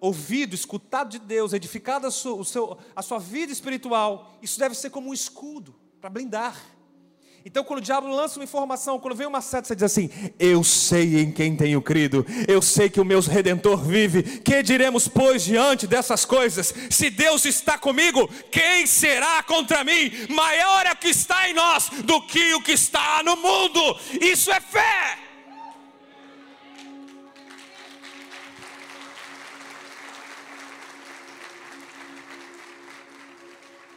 [0.01, 4.91] ouvido, escutado de Deus, edificado a sua, seu, a sua vida espiritual, isso deve ser
[4.91, 6.61] como um escudo para blindar.
[7.47, 10.09] Então, quando o diabo lança uma informação, quando vem uma seta, você diz assim:
[10.39, 14.23] Eu sei em quem tenho crido, eu sei que o meu redentor vive.
[14.41, 16.73] Que diremos, pois, diante dessas coisas?
[16.89, 20.11] Se Deus está comigo, quem será contra mim?
[20.31, 23.99] Maior é o que está em nós do que o que está no mundo.
[24.23, 25.24] Isso é fé.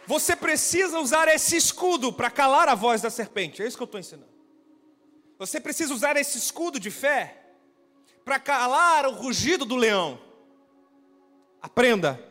[0.07, 3.61] Você precisa usar esse escudo para calar a voz da serpente.
[3.61, 4.31] É isso que eu estou ensinando.
[5.37, 7.43] Você precisa usar esse escudo de fé
[8.23, 10.17] para calar o rugido do leão.
[11.61, 12.23] Aprenda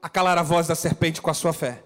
[0.00, 1.82] a calar a voz da serpente com a sua fé.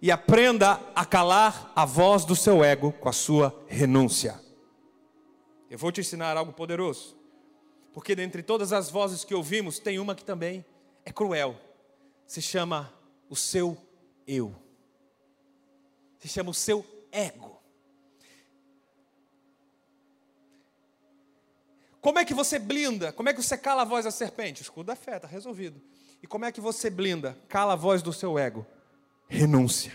[0.00, 4.40] E aprenda a calar a voz do seu ego com a sua renúncia.
[5.68, 7.18] Eu vou te ensinar algo poderoso.
[7.92, 10.64] Porque dentre todas as vozes que ouvimos, tem uma que também
[11.04, 11.54] é cruel.
[12.26, 12.92] Se chama
[13.28, 13.76] o seu
[14.26, 14.65] eu
[16.28, 17.56] chama o seu ego.
[22.00, 23.12] Como é que você blinda?
[23.12, 24.62] Como é que você cala a voz da serpente?
[24.62, 25.82] Escudo da fé, está resolvido.
[26.22, 27.36] E como é que você blinda?
[27.48, 28.64] Cala a voz do seu ego.
[29.28, 29.92] Renúncia.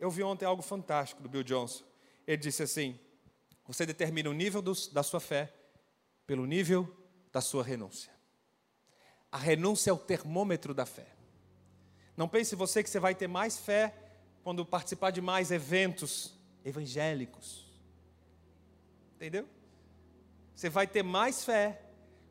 [0.00, 1.84] Eu vi ontem algo fantástico do Bill Johnson.
[2.26, 2.98] Ele disse assim:
[3.66, 5.52] você determina o nível da sua fé
[6.26, 6.90] pelo nível
[7.30, 8.10] da sua renúncia.
[9.30, 11.06] A renúncia é o termômetro da fé.
[12.16, 13.94] Não pense você que você vai ter mais fé
[14.48, 16.32] quando participar de mais eventos
[16.64, 17.66] evangélicos.
[19.14, 19.46] Entendeu?
[20.54, 21.82] Você vai ter mais fé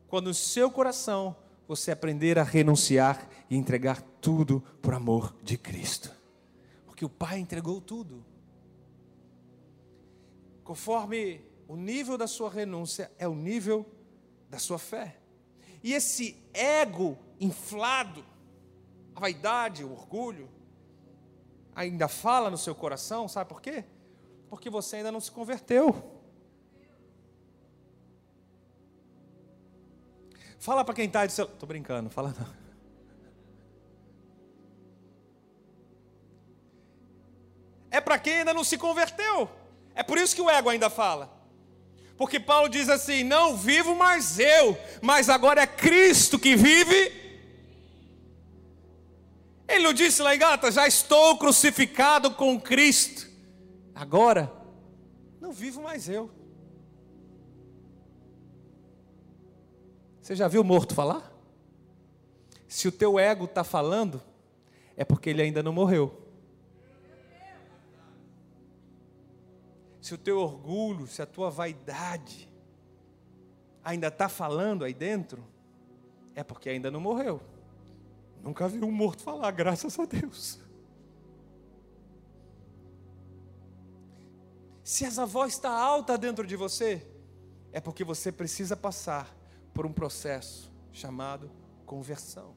[0.08, 1.36] quando no seu coração
[1.68, 6.12] você aprender a renunciar e entregar tudo por amor de Cristo.
[6.86, 8.24] Porque o Pai entregou tudo.
[10.64, 13.86] Conforme o nível da sua renúncia é o nível
[14.50, 15.20] da sua fé.
[15.84, 18.24] E esse ego inflado,
[19.14, 20.57] a vaidade, o orgulho,
[21.78, 23.84] ainda fala no seu coração, sabe por quê?
[24.50, 25.94] Porque você ainda não se converteu.
[30.58, 31.44] Fala para quem está do seu.
[31.44, 32.58] Estou brincando, fala não.
[37.92, 39.48] É para quem ainda não se converteu.
[39.94, 41.32] É por isso que o ego ainda fala.
[42.16, 47.27] Porque Paulo diz assim: Não vivo mais eu, mas agora é Cristo que vive
[49.68, 53.28] ele não disse lá em Gálatas: já estou crucificado com Cristo.
[53.94, 54.50] Agora,
[55.40, 56.30] não vivo mais eu.
[60.22, 61.32] Você já viu morto falar?
[62.66, 64.22] Se o teu ego está falando,
[64.96, 66.26] é porque ele ainda não morreu.
[70.00, 72.48] Se o teu orgulho, se a tua vaidade
[73.84, 75.44] ainda está falando aí dentro,
[76.34, 77.40] é porque ainda não morreu.
[78.42, 80.60] Nunca vi um morto falar, graças a Deus.
[84.82, 87.06] Se essa voz está alta dentro de você,
[87.72, 89.36] é porque você precisa passar
[89.74, 91.50] por um processo chamado
[91.84, 92.54] conversão.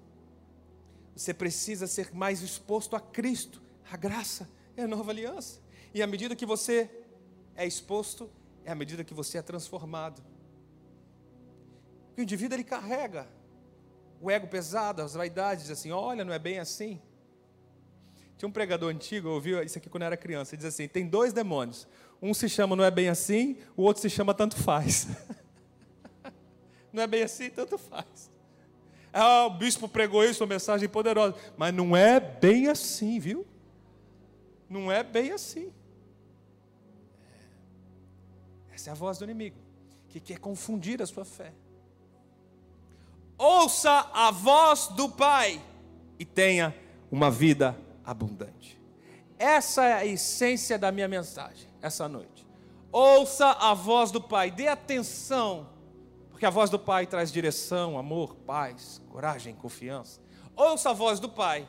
[1.15, 3.61] Você precisa ser mais exposto a Cristo.
[3.91, 5.59] A graça é a nova aliança.
[5.93, 6.89] E à medida que você
[7.55, 8.29] é exposto,
[8.63, 10.23] é à medida que você é transformado.
[12.17, 13.27] O indivíduo ele carrega
[14.21, 17.01] o ego pesado, as vaidades, diz assim: olha, não é bem assim.
[18.37, 20.87] Tinha um pregador antigo, eu ouvi isso aqui quando eu era criança, ele diz assim:
[20.87, 21.87] tem dois demônios.
[22.21, 25.07] Um se chama não é bem assim, o outro se chama tanto faz.
[26.93, 28.29] não é bem assim, tanto faz.
[29.11, 31.35] Ah, o bispo pregou isso, uma mensagem poderosa.
[31.57, 33.45] Mas não é bem assim, viu?
[34.69, 35.73] Não é bem assim.
[38.71, 39.57] Essa é a voz do inimigo,
[40.09, 41.53] que quer confundir a sua fé.
[43.43, 45.59] Ouça a voz do Pai
[46.19, 46.75] e tenha
[47.11, 47.75] uma vida
[48.05, 48.79] abundante.
[49.35, 52.45] Essa é a essência da minha mensagem essa noite.
[52.91, 55.67] Ouça a voz do Pai, dê atenção,
[56.29, 60.21] porque a voz do Pai traz direção, amor, paz, coragem, confiança.
[60.55, 61.67] Ouça a voz do Pai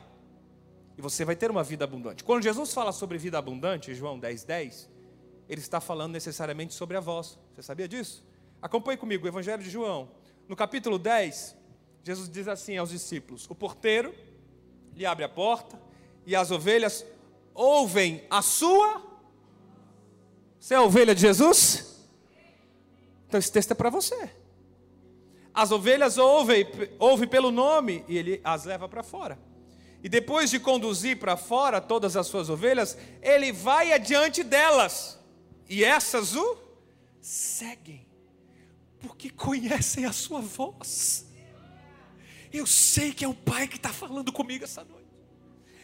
[0.95, 2.23] e você vai ter uma vida abundante.
[2.23, 4.91] Quando Jesus fala sobre vida abundante, João 10, 10,
[5.49, 7.39] ele está falando necessariamente sobre a voz.
[7.55, 8.23] Você sabia disso?
[8.61, 10.11] Acompanhe comigo o Evangelho de João.
[10.47, 11.62] No capítulo 10,
[12.03, 14.13] Jesus diz assim aos discípulos: O porteiro
[14.93, 15.79] lhe abre a porta
[16.25, 17.05] e as ovelhas
[17.53, 19.01] ouvem a sua.
[20.59, 22.01] Você é a ovelha de Jesus?
[23.27, 24.29] Então esse texto é para você.
[25.53, 26.65] As ovelhas ouvem,
[26.99, 29.39] ouvem pelo nome e ele as leva para fora.
[30.03, 35.17] E depois de conduzir para fora todas as suas ovelhas, ele vai adiante delas.
[35.69, 36.57] E essas o
[37.21, 38.05] seguem,
[38.99, 41.32] porque conhecem a sua voz.
[42.53, 45.03] Eu sei que é o Pai que está falando comigo essa noite.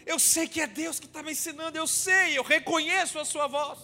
[0.06, 3.48] Eu sei que é Deus que está me ensinando, eu sei, eu reconheço a sua
[3.48, 3.80] voz.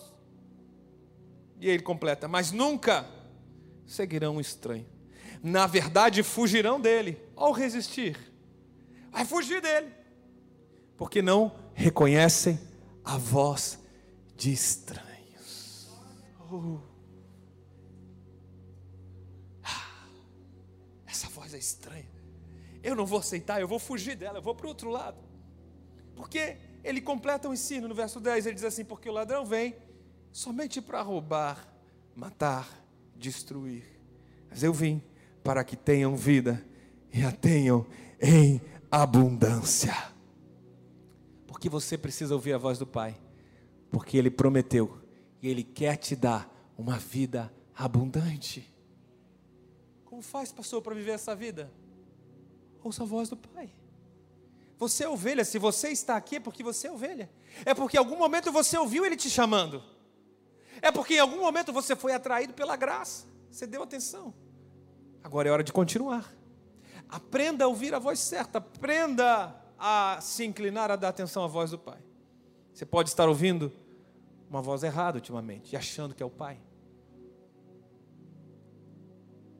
[1.59, 3.09] E ele completa: Mas nunca
[3.85, 4.87] seguirão um estranho.
[5.41, 8.17] Na verdade, fugirão dele ao resistir.
[9.11, 9.91] Vai fugir dele,
[10.97, 12.59] porque não reconhecem
[13.03, 13.79] a voz
[14.35, 15.89] de estranhos.
[16.51, 16.79] Oh.
[21.05, 22.09] Essa voz é estranha.
[22.85, 25.17] Eu não vou aceitar, eu vou fugir dela, eu vou para o outro lado.
[26.15, 29.75] Porque ele completa o ensino no verso 10, ele diz assim: Porque o ladrão vem
[30.31, 31.67] somente para roubar,
[32.15, 32.69] matar,
[33.15, 33.83] destruir.
[34.47, 35.01] Mas eu vim
[35.43, 36.63] para que tenham vida
[37.11, 37.87] e a tenham
[38.21, 38.61] em
[38.91, 39.95] abundância.
[41.47, 43.19] Porque você precisa ouvir a voz do Pai,
[43.89, 45.01] porque Ele prometeu
[45.41, 48.71] e Ele quer te dar uma vida abundante.
[50.03, 51.71] Como faz, pastor, para viver essa vida?
[52.85, 53.67] Ouça a voz do Pai.
[54.77, 57.31] Você é ovelha, se você está aqui é porque você é ovelha.
[57.65, 59.81] É porque em algum momento você ouviu ele te chamando.
[60.83, 63.25] É porque em algum momento você foi atraído pela graça.
[63.49, 64.35] Você deu atenção.
[65.23, 66.31] Agora é hora de continuar.
[67.09, 68.59] Aprenda a ouvir a voz certa.
[68.59, 72.03] Aprenda a se inclinar a dar atenção à voz do Pai.
[72.71, 73.73] Você pode estar ouvindo
[74.47, 76.61] uma voz errada ultimamente e achando que é o Pai.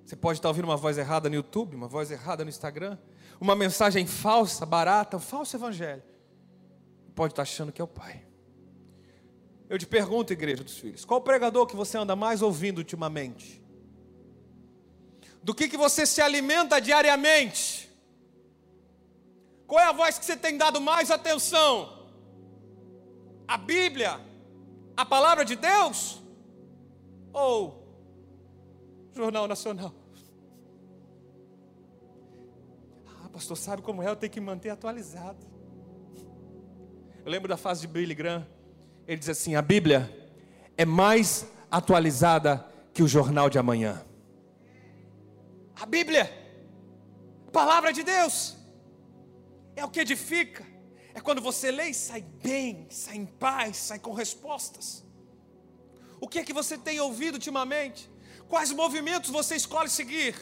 [0.06, 3.00] Você pode estar ouvindo uma voz errada no YouTube, uma voz errada no Instagram
[3.40, 6.04] uma mensagem falsa, barata, um falso evangelho,
[7.14, 8.26] pode estar achando que é o Pai.
[9.70, 13.62] Eu te pergunto, igreja dos filhos, qual pregador que você anda mais ouvindo ultimamente?
[15.42, 17.90] Do que, que você se alimenta diariamente?
[19.68, 22.08] Qual é a voz que você tem dado mais atenção?
[23.48, 24.20] A Bíblia?
[24.96, 26.22] A palavra de Deus?
[27.34, 27.84] Ou
[29.14, 30.05] Jornal Nacional?
[33.36, 34.08] Pastor, sabe como é?
[34.08, 35.46] Eu tenho que manter atualizado.
[37.26, 38.48] Eu lembro da fase de Billy Graham.
[39.06, 40.10] Ele diz assim: a Bíblia
[40.78, 44.06] é mais atualizada que o jornal de amanhã.
[45.76, 46.32] A Bíblia,
[47.52, 48.56] palavra de Deus,
[49.76, 50.66] é o que edifica.
[51.14, 55.04] É quando você lê e sai bem, sai em paz, sai com respostas.
[56.22, 58.10] O que é que você tem ouvido ultimamente?
[58.48, 60.36] Quais movimentos você escolhe seguir?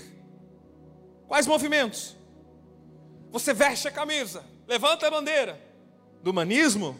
[1.28, 2.16] Quais movimentos?
[3.34, 5.60] Você veste a camisa, levanta a bandeira
[6.22, 6.96] do humanismo,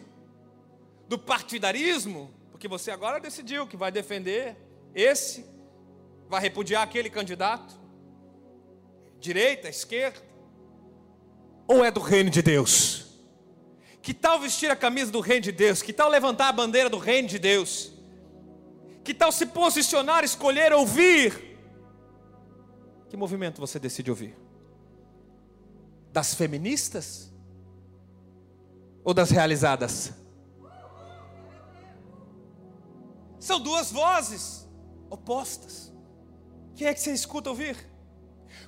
[1.08, 4.56] do partidarismo, porque você agora decidiu que vai defender
[4.92, 5.46] esse,
[6.28, 7.76] vai repudiar aquele candidato,
[9.20, 10.20] direita, esquerda,
[11.68, 13.06] ou é do reino de Deus?
[14.02, 15.82] Que tal vestir a camisa do reino de Deus?
[15.82, 17.92] Que tal levantar a bandeira do reino de Deus?
[19.04, 21.56] Que tal se posicionar, escolher, ouvir?
[23.08, 24.43] Que movimento você decide ouvir?
[26.14, 27.34] Das feministas?
[29.02, 30.12] Ou das realizadas?
[33.40, 34.64] São duas vozes
[35.10, 35.92] opostas.
[36.76, 37.76] Quem é que você escuta ouvir?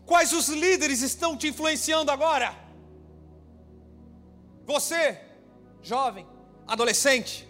[0.04, 2.52] Quais os líderes estão te influenciando agora?
[4.64, 5.20] Você,
[5.80, 6.26] jovem,
[6.66, 7.48] adolescente,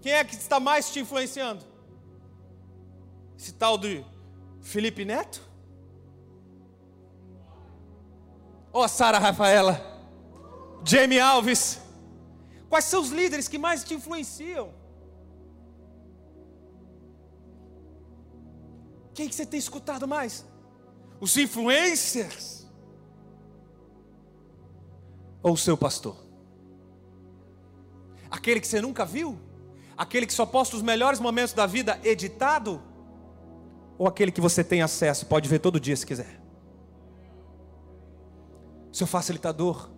[0.00, 1.62] quem é que está mais te influenciando?
[3.38, 4.02] Esse tal de
[4.62, 5.51] Felipe Neto?
[8.72, 9.80] Ou a Sara Rafaela?
[10.84, 11.80] Jamie Alves?
[12.68, 14.70] Quais são os líderes que mais te influenciam?
[19.14, 20.46] Quem que você tem escutado mais?
[21.20, 22.66] Os influencers?
[25.42, 26.16] Ou o seu pastor?
[28.30, 29.38] Aquele que você nunca viu?
[29.96, 32.82] Aquele que só posta os melhores momentos da vida editado?
[33.98, 36.41] Ou aquele que você tem acesso, pode ver todo dia se quiser?
[38.92, 39.88] Seu facilitador,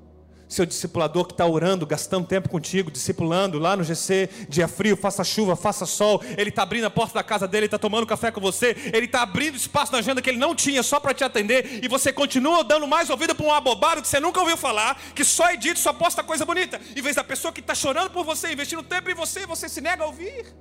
[0.49, 5.25] seu discipulador que está orando, gastando tempo contigo, discipulando lá no GC, dia frio, faça
[5.25, 8.41] chuva, faça sol, ele está abrindo a porta da casa dele, está tomando café com
[8.41, 11.83] você, ele está abrindo espaço na agenda que ele não tinha só para te atender,
[11.83, 15.25] e você continua dando mais ouvido para um abobado que você nunca ouviu falar, que
[15.25, 18.53] só edita, só posta coisa bonita, em vez da pessoa que está chorando por você,
[18.53, 20.55] investindo tempo em você, você se nega a ouvir.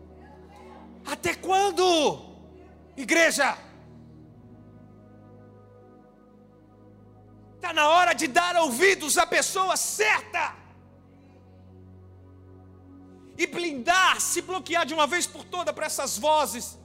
[1.05, 2.33] Até quando?
[2.95, 3.72] Igreja!
[7.63, 10.53] Está na hora de dar ouvidos à pessoa certa.
[13.37, 16.77] E blindar, se bloquear de uma vez por toda para essas vozes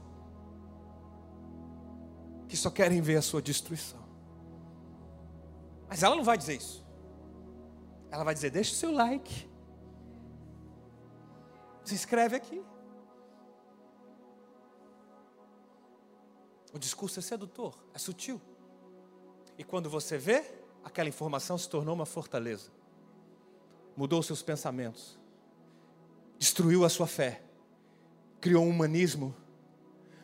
[2.49, 3.99] que só querem ver a sua destruição.
[5.89, 6.87] Mas ela não vai dizer isso.
[8.09, 9.51] Ela vai dizer: deixa o seu like.
[11.83, 12.64] Se inscreve aqui.
[16.72, 18.41] O discurso é sedutor, é sutil.
[19.59, 20.58] E quando você vê,
[20.89, 22.70] aquela informação se tornou uma fortaleza,
[23.97, 25.18] mudou seus pensamentos,
[26.39, 27.43] destruiu a sua fé,
[28.41, 29.34] criou um humanismo.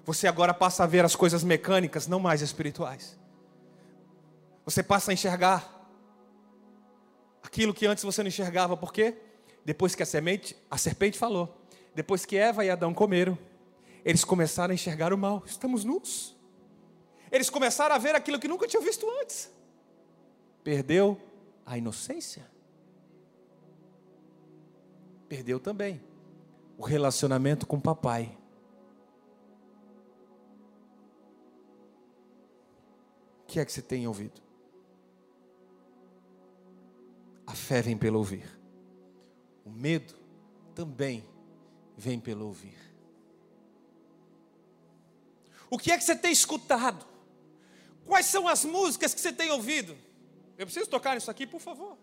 [0.04, 3.18] Você agora passa a ver as coisas mecânicas, não mais espirituais.
[4.64, 5.70] Você passa a enxergar
[7.42, 9.16] aquilo que antes você não enxergava, por quê?
[9.64, 11.62] Depois que a semente, a serpente falou,
[11.94, 13.38] depois que Eva e Adão comeram,
[14.04, 15.42] eles começaram a enxergar o mal.
[15.46, 16.36] Estamos nus.
[17.30, 19.53] Eles começaram a ver aquilo que nunca tinham visto antes
[20.64, 21.20] perdeu
[21.66, 22.50] a inocência.
[25.28, 26.02] Perdeu também
[26.78, 28.36] o relacionamento com o papai.
[33.42, 34.42] O que é que você tem ouvido?
[37.46, 38.48] A fé vem pelo ouvir.
[39.64, 40.14] O medo
[40.74, 41.24] também
[41.96, 42.76] vem pelo ouvir.
[45.70, 47.06] O que é que você tem escutado?
[48.06, 49.96] Quais são as músicas que você tem ouvido?
[50.56, 51.96] Eu preciso tocar nisso aqui, por favor.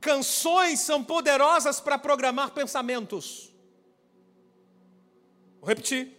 [0.00, 3.52] Canções são poderosas para programar pensamentos.
[5.60, 6.12] Vou repetir.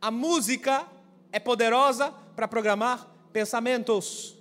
[0.00, 0.86] A música
[1.32, 4.36] é poderosa para programar pensamentos.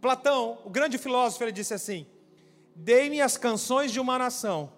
[0.00, 2.06] Platão, o grande filósofo, ele disse assim:
[2.74, 4.72] Dei-me as canções de uma nação,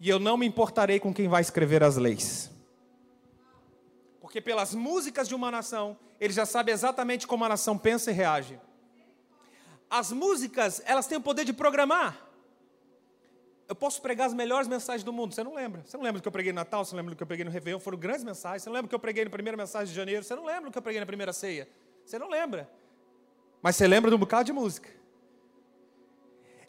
[0.00, 2.51] e eu não me importarei com quem vai escrever as leis.
[4.32, 8.14] Porque pelas músicas de uma nação, ele já sabe exatamente como a nação pensa e
[8.14, 8.58] reage.
[9.90, 12.18] As músicas, elas têm o poder de programar.
[13.68, 15.34] Eu posso pregar as melhores mensagens do mundo.
[15.34, 15.82] Você não lembra?
[15.84, 16.82] Você não lembra do que eu preguei no Natal?
[16.82, 17.78] Você não lembra do que eu preguei no Réveillon?
[17.78, 18.62] Foram grandes mensagens.
[18.62, 20.24] Você não lembra do que eu preguei na primeira mensagem de janeiro?
[20.24, 21.68] Você não lembra do que eu preguei na primeira ceia?
[22.02, 22.70] Você não lembra.
[23.60, 24.88] Mas você lembra de um bocado de música.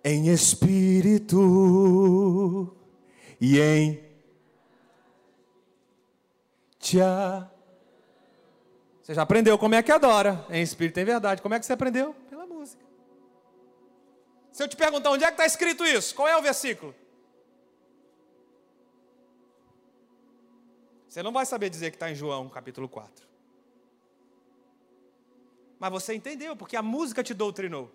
[0.04, 1.40] Em espírito
[3.40, 4.04] e em
[6.78, 7.53] Tia
[9.04, 11.42] você já aprendeu como é que adora, em espírito e em verdade.
[11.42, 12.16] Como é que você aprendeu?
[12.30, 12.82] Pela música.
[14.50, 16.96] Se eu te perguntar onde é que está escrito isso, qual é o versículo?
[21.10, 23.28] Você não vai saber dizer que está em João capítulo 4.
[25.78, 27.92] Mas você entendeu, porque a música te doutrinou.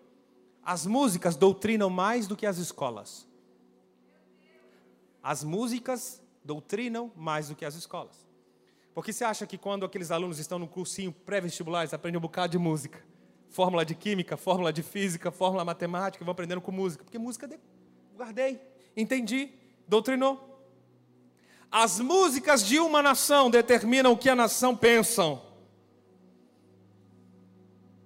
[0.63, 3.27] As músicas doutrinam mais do que as escolas.
[5.23, 8.28] As músicas doutrinam mais do que as escolas.
[8.99, 12.51] Porque você acha que quando aqueles alunos estão no cursinho pré-vestibular, eles aprendem um bocado
[12.51, 13.01] de música?
[13.49, 17.05] Fórmula de química, fórmula de física, fórmula matemática, vão aprendendo com música.
[17.05, 17.61] Porque música de...
[18.17, 18.61] guardei,
[18.97, 19.51] entendi,
[19.87, 20.69] doutrinou.
[21.71, 25.41] As músicas de uma nação determinam o que a nação pensa.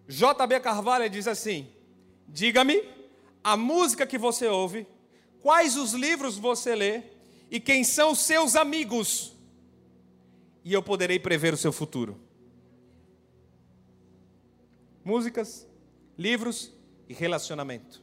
[0.07, 0.61] J.B.
[0.61, 1.73] Carvalho diz assim:
[2.29, 2.87] Diga-me
[3.43, 4.87] a música que você ouve,
[5.41, 7.03] quais os livros você lê
[7.51, 9.32] e quem são os seus amigos
[10.65, 12.21] e eu poderei prever o seu futuro.
[15.05, 15.67] Músicas,
[16.17, 16.73] livros
[17.09, 18.03] e relacionamento.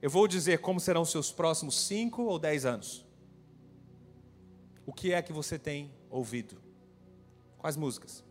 [0.00, 3.06] Eu vou dizer como serão os seus próximos cinco ou dez anos.
[4.86, 6.56] O que é que você tem ouvido?
[7.58, 8.22] Quais músicas?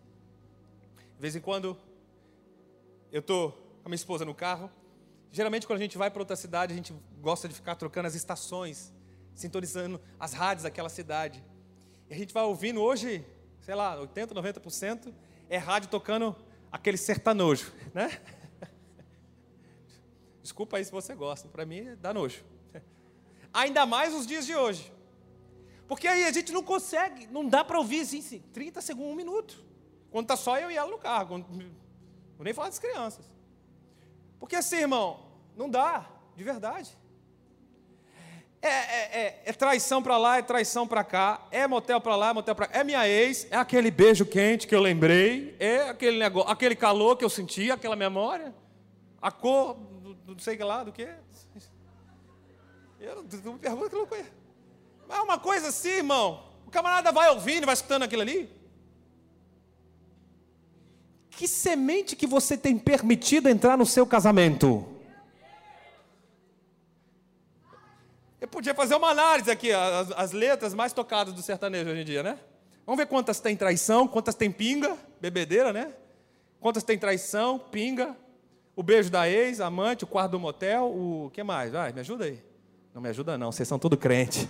[1.16, 1.78] De vez em quando,
[3.12, 4.70] eu estou com a minha esposa no carro.
[5.32, 8.14] Geralmente, quando a gente vai para outra cidade, a gente gosta de ficar trocando as
[8.14, 8.94] estações,
[9.34, 11.44] sintonizando as rádios daquela cidade.
[12.10, 13.26] E a gente vai ouvindo hoje,
[13.62, 15.14] sei lá, 80%, 90%
[15.50, 16.36] é rádio tocando
[16.72, 18.22] aquele sertanojo, né?
[20.42, 22.44] Desculpa aí se você gosta, para mim dá nojo.
[23.54, 24.92] Ainda mais os dias de hoje.
[25.88, 29.64] Porque aí a gente não consegue, não dá para ouvir assim, 30 segundos, um minuto.
[30.10, 31.46] Quando está só eu e ela no carro.
[32.36, 33.32] Vou nem falar das crianças.
[34.40, 35.20] Porque assim, irmão,
[35.56, 36.10] não dá.
[36.36, 36.98] de verdade.
[38.64, 42.30] É, é, é, é traição para lá, é traição para cá, é motel para lá,
[42.30, 45.90] é motel para cá, é minha ex, é aquele beijo quente que eu lembrei, é
[45.90, 48.56] aquele negócio, aquele calor que eu senti, aquela memória,
[49.22, 51.06] a cor, do, do, não sei lá, do que.
[53.02, 54.32] Eu não me pergunto que conheço.
[55.10, 56.46] Mas é uma coisa assim, irmão.
[56.66, 58.50] O camarada vai ouvindo, vai escutando aquilo ali.
[61.32, 64.93] Que semente que você tem permitido entrar no seu casamento?
[68.54, 72.22] Podia fazer uma análise aqui, as, as, letras mais tocadas do sertanejo hoje em dia,
[72.22, 72.40] né?
[72.86, 75.92] Vamos ver quantas tem traição, quantas tem pinga, bebedeira, né?
[76.60, 78.16] Quantas tem traição, pinga,
[78.76, 81.72] o beijo da ex, amante, o quarto do motel, o que mais?
[81.72, 82.44] Vai, me ajuda aí.
[82.94, 84.48] Não me ajuda não, vocês são tudo crente.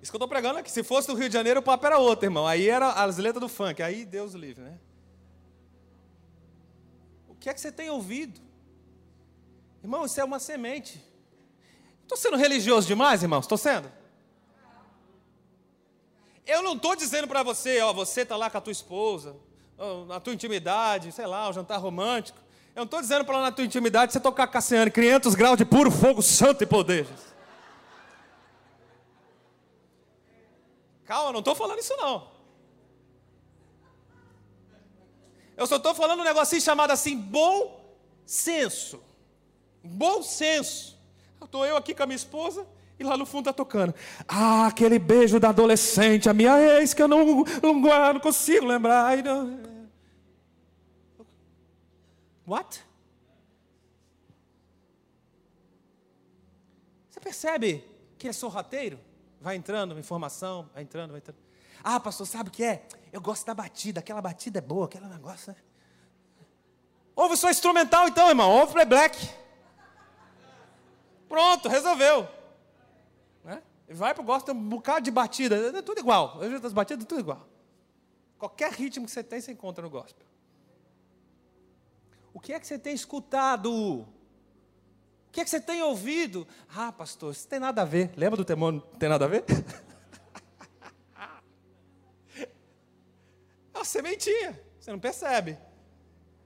[0.00, 0.70] Isso que eu estou pregando aqui.
[0.70, 2.46] Se fosse do Rio de Janeiro, o papo era outro, irmão.
[2.46, 3.82] Aí era as letras do funk.
[3.82, 4.78] Aí Deus livre, né?
[7.26, 8.38] O que é que você tem ouvido?
[9.82, 11.02] Irmão, isso é uma semente.
[12.04, 13.44] Estou sendo religioso demais, irmãos?
[13.44, 13.90] Estou sendo?
[16.46, 19.34] Eu não estou dizendo para você, ó, você está lá com a tua esposa,
[20.06, 22.38] na tua intimidade, sei lá, um jantar romântico.
[22.74, 25.64] Eu não estou dizendo para lá na tua intimidade você tocar Cassiane, 500 graus de
[25.64, 27.08] puro fogo santo e poder.
[31.06, 32.32] Calma, não estou falando isso não.
[35.56, 37.80] Eu só estou falando um negocinho chamado assim, bom
[38.26, 39.02] senso.
[39.82, 40.93] Bom senso.
[41.44, 42.66] Estou eu aqui com a minha esposa
[42.98, 43.94] e lá no fundo está tocando.
[44.26, 49.16] Ah, aquele beijo da adolescente, a minha ex, que eu não, não, não consigo lembrar.
[49.18, 49.60] Não...
[52.46, 52.84] What?
[57.10, 57.84] Você percebe
[58.18, 58.98] que é sorrateiro?
[59.40, 61.38] Vai entrando informação, vai entrando, vai entrando.
[61.82, 62.86] Ah, pastor, sabe o que é?
[63.12, 65.58] Eu gosto da batida, aquela batida é boa, aquele negócio, né?
[67.14, 69.43] Ouve só instrumental então, irmão, ouve playback.
[71.34, 72.28] Pronto, resolveu.
[73.42, 73.62] Né?
[73.88, 76.40] Vai para o gosto, tem um bocado de batida, é tudo igual.
[76.62, 77.48] As batidas, tudo igual.
[78.38, 80.24] Qualquer ritmo que você tem, você encontra no gospel.
[82.32, 84.06] O que é que você tem escutado?
[85.34, 86.46] que, é que você tem ouvido?
[86.74, 88.12] Ah, pastor, isso tem nada a ver.
[88.16, 88.80] Lembra do temor?
[89.00, 89.44] Tem nada a ver?
[93.72, 95.58] É uma sementinha, você não percebe.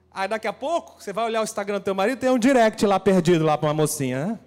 [0.09, 2.83] Aí daqui a pouco, você vai olhar o Instagram do teu marido, tem um direct
[2.87, 4.39] lá perdido lá para uma mocinha, né?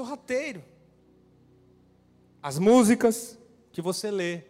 [0.00, 0.64] Sorrateiro.
[2.42, 3.38] As músicas
[3.70, 4.44] que você lê,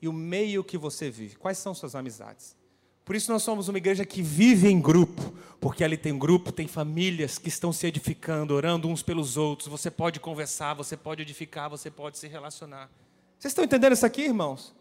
[0.00, 1.36] e o meio que você vive.
[1.36, 2.56] Quais são suas amizades?
[3.04, 6.66] Por isso nós somos uma igreja que vive em grupo, porque ali tem grupo, tem
[6.66, 9.68] famílias que estão se edificando, orando uns pelos outros.
[9.68, 12.90] Você pode conversar, você pode edificar, você pode se relacionar.
[13.38, 14.74] Vocês estão entendendo isso aqui, irmãos?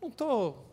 [0.00, 0.64] Não estou.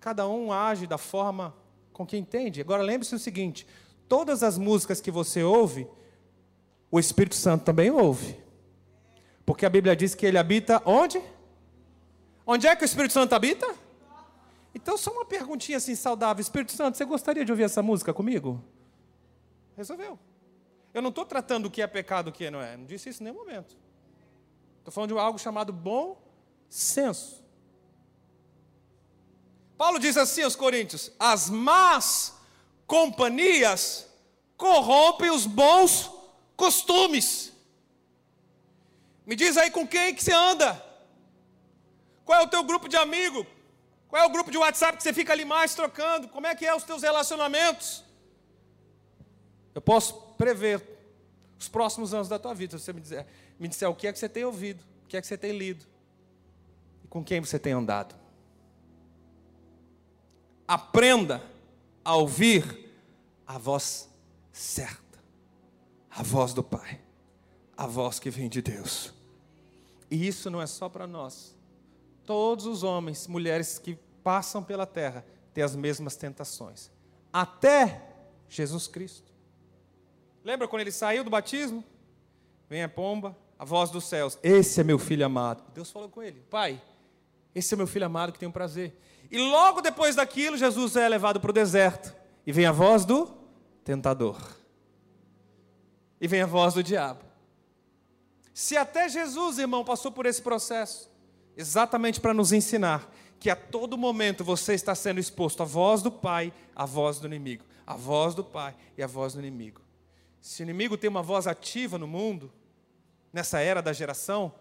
[0.00, 1.54] Cada um age da forma
[1.92, 2.60] com que entende.
[2.60, 3.66] Agora lembre-se o seguinte:
[4.08, 5.86] todas as músicas que você ouve,
[6.90, 8.36] o Espírito Santo também ouve.
[9.44, 11.22] Porque a Bíblia diz que ele habita onde?
[12.46, 13.74] Onde é que o Espírito Santo habita?
[14.74, 16.40] Então, só uma perguntinha assim saudável.
[16.40, 18.62] Espírito Santo, você gostaria de ouvir essa música comigo?
[19.76, 20.18] Resolveu.
[20.92, 22.76] Eu não estou tratando o que é pecado o que não é.
[22.76, 23.76] Não disse isso em nenhum momento.
[24.78, 26.20] Estou falando de algo chamado bom
[26.68, 27.44] senso.
[29.76, 32.34] Paulo diz assim aos Coríntios: as más
[32.86, 34.06] companhias
[34.56, 36.10] corrompem os bons
[36.58, 37.52] costumes.
[39.24, 40.84] Me diz aí com quem que você anda.
[42.24, 43.46] Qual é o teu grupo de amigo?
[44.08, 46.28] Qual é o grupo de WhatsApp que você fica ali mais trocando?
[46.28, 48.04] Como é que é os teus relacionamentos?
[49.74, 50.82] Eu posso prever
[51.58, 53.26] os próximos anos da tua vida, se você me disser,
[53.58, 55.56] me disser o que é que você tem ouvido, o que é que você tem
[55.56, 55.86] lido
[57.04, 58.14] e com quem você tem andado.
[60.66, 61.42] Aprenda
[62.04, 62.92] a ouvir
[63.46, 64.08] a voz
[64.52, 65.07] certa,
[66.18, 67.00] a voz do Pai,
[67.76, 69.14] a voz que vem de Deus.
[70.10, 71.56] E isso não é só para nós
[72.26, 76.90] todos os homens, mulheres que passam pela terra têm as mesmas tentações.
[77.32, 78.02] Até
[78.48, 79.32] Jesus Cristo.
[80.44, 81.84] Lembra quando ele saiu do batismo?
[82.68, 84.36] Vem a pomba, a voz dos céus.
[84.42, 85.62] Esse é meu filho amado.
[85.72, 86.82] Deus falou com ele: Pai,
[87.54, 89.00] esse é meu filho amado que tem um prazer.
[89.30, 92.12] E logo depois daquilo, Jesus é levado para o deserto.
[92.44, 93.32] E vem a voz do
[93.84, 94.57] tentador.
[96.20, 97.24] E vem a voz do diabo.
[98.52, 101.10] Se até Jesus, irmão, passou por esse processo,
[101.56, 103.08] exatamente para nos ensinar
[103.38, 107.26] que a todo momento você está sendo exposto à voz do Pai, à voz do
[107.28, 109.80] inimigo, à voz do Pai e à voz do inimigo.
[110.40, 112.52] Se o inimigo tem uma voz ativa no mundo,
[113.32, 114.52] nessa era da geração,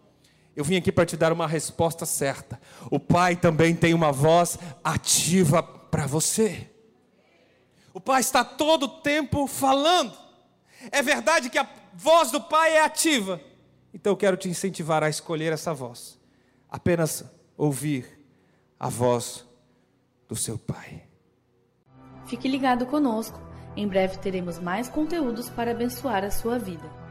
[0.57, 2.59] Eu vim aqui para te dar uma resposta certa.
[2.89, 6.67] O Pai também tem uma voz ativa para você.
[7.93, 10.17] O Pai está todo o tempo falando.
[10.91, 13.41] É verdade que a voz do Pai é ativa.
[13.93, 16.19] Então eu quero te incentivar a escolher essa voz.
[16.69, 17.23] Apenas
[17.55, 18.19] ouvir
[18.79, 19.45] a voz
[20.27, 21.03] do seu Pai.
[22.25, 23.39] Fique ligado conosco.
[23.75, 27.06] Em breve teremos mais conteúdos para abençoar a sua vida.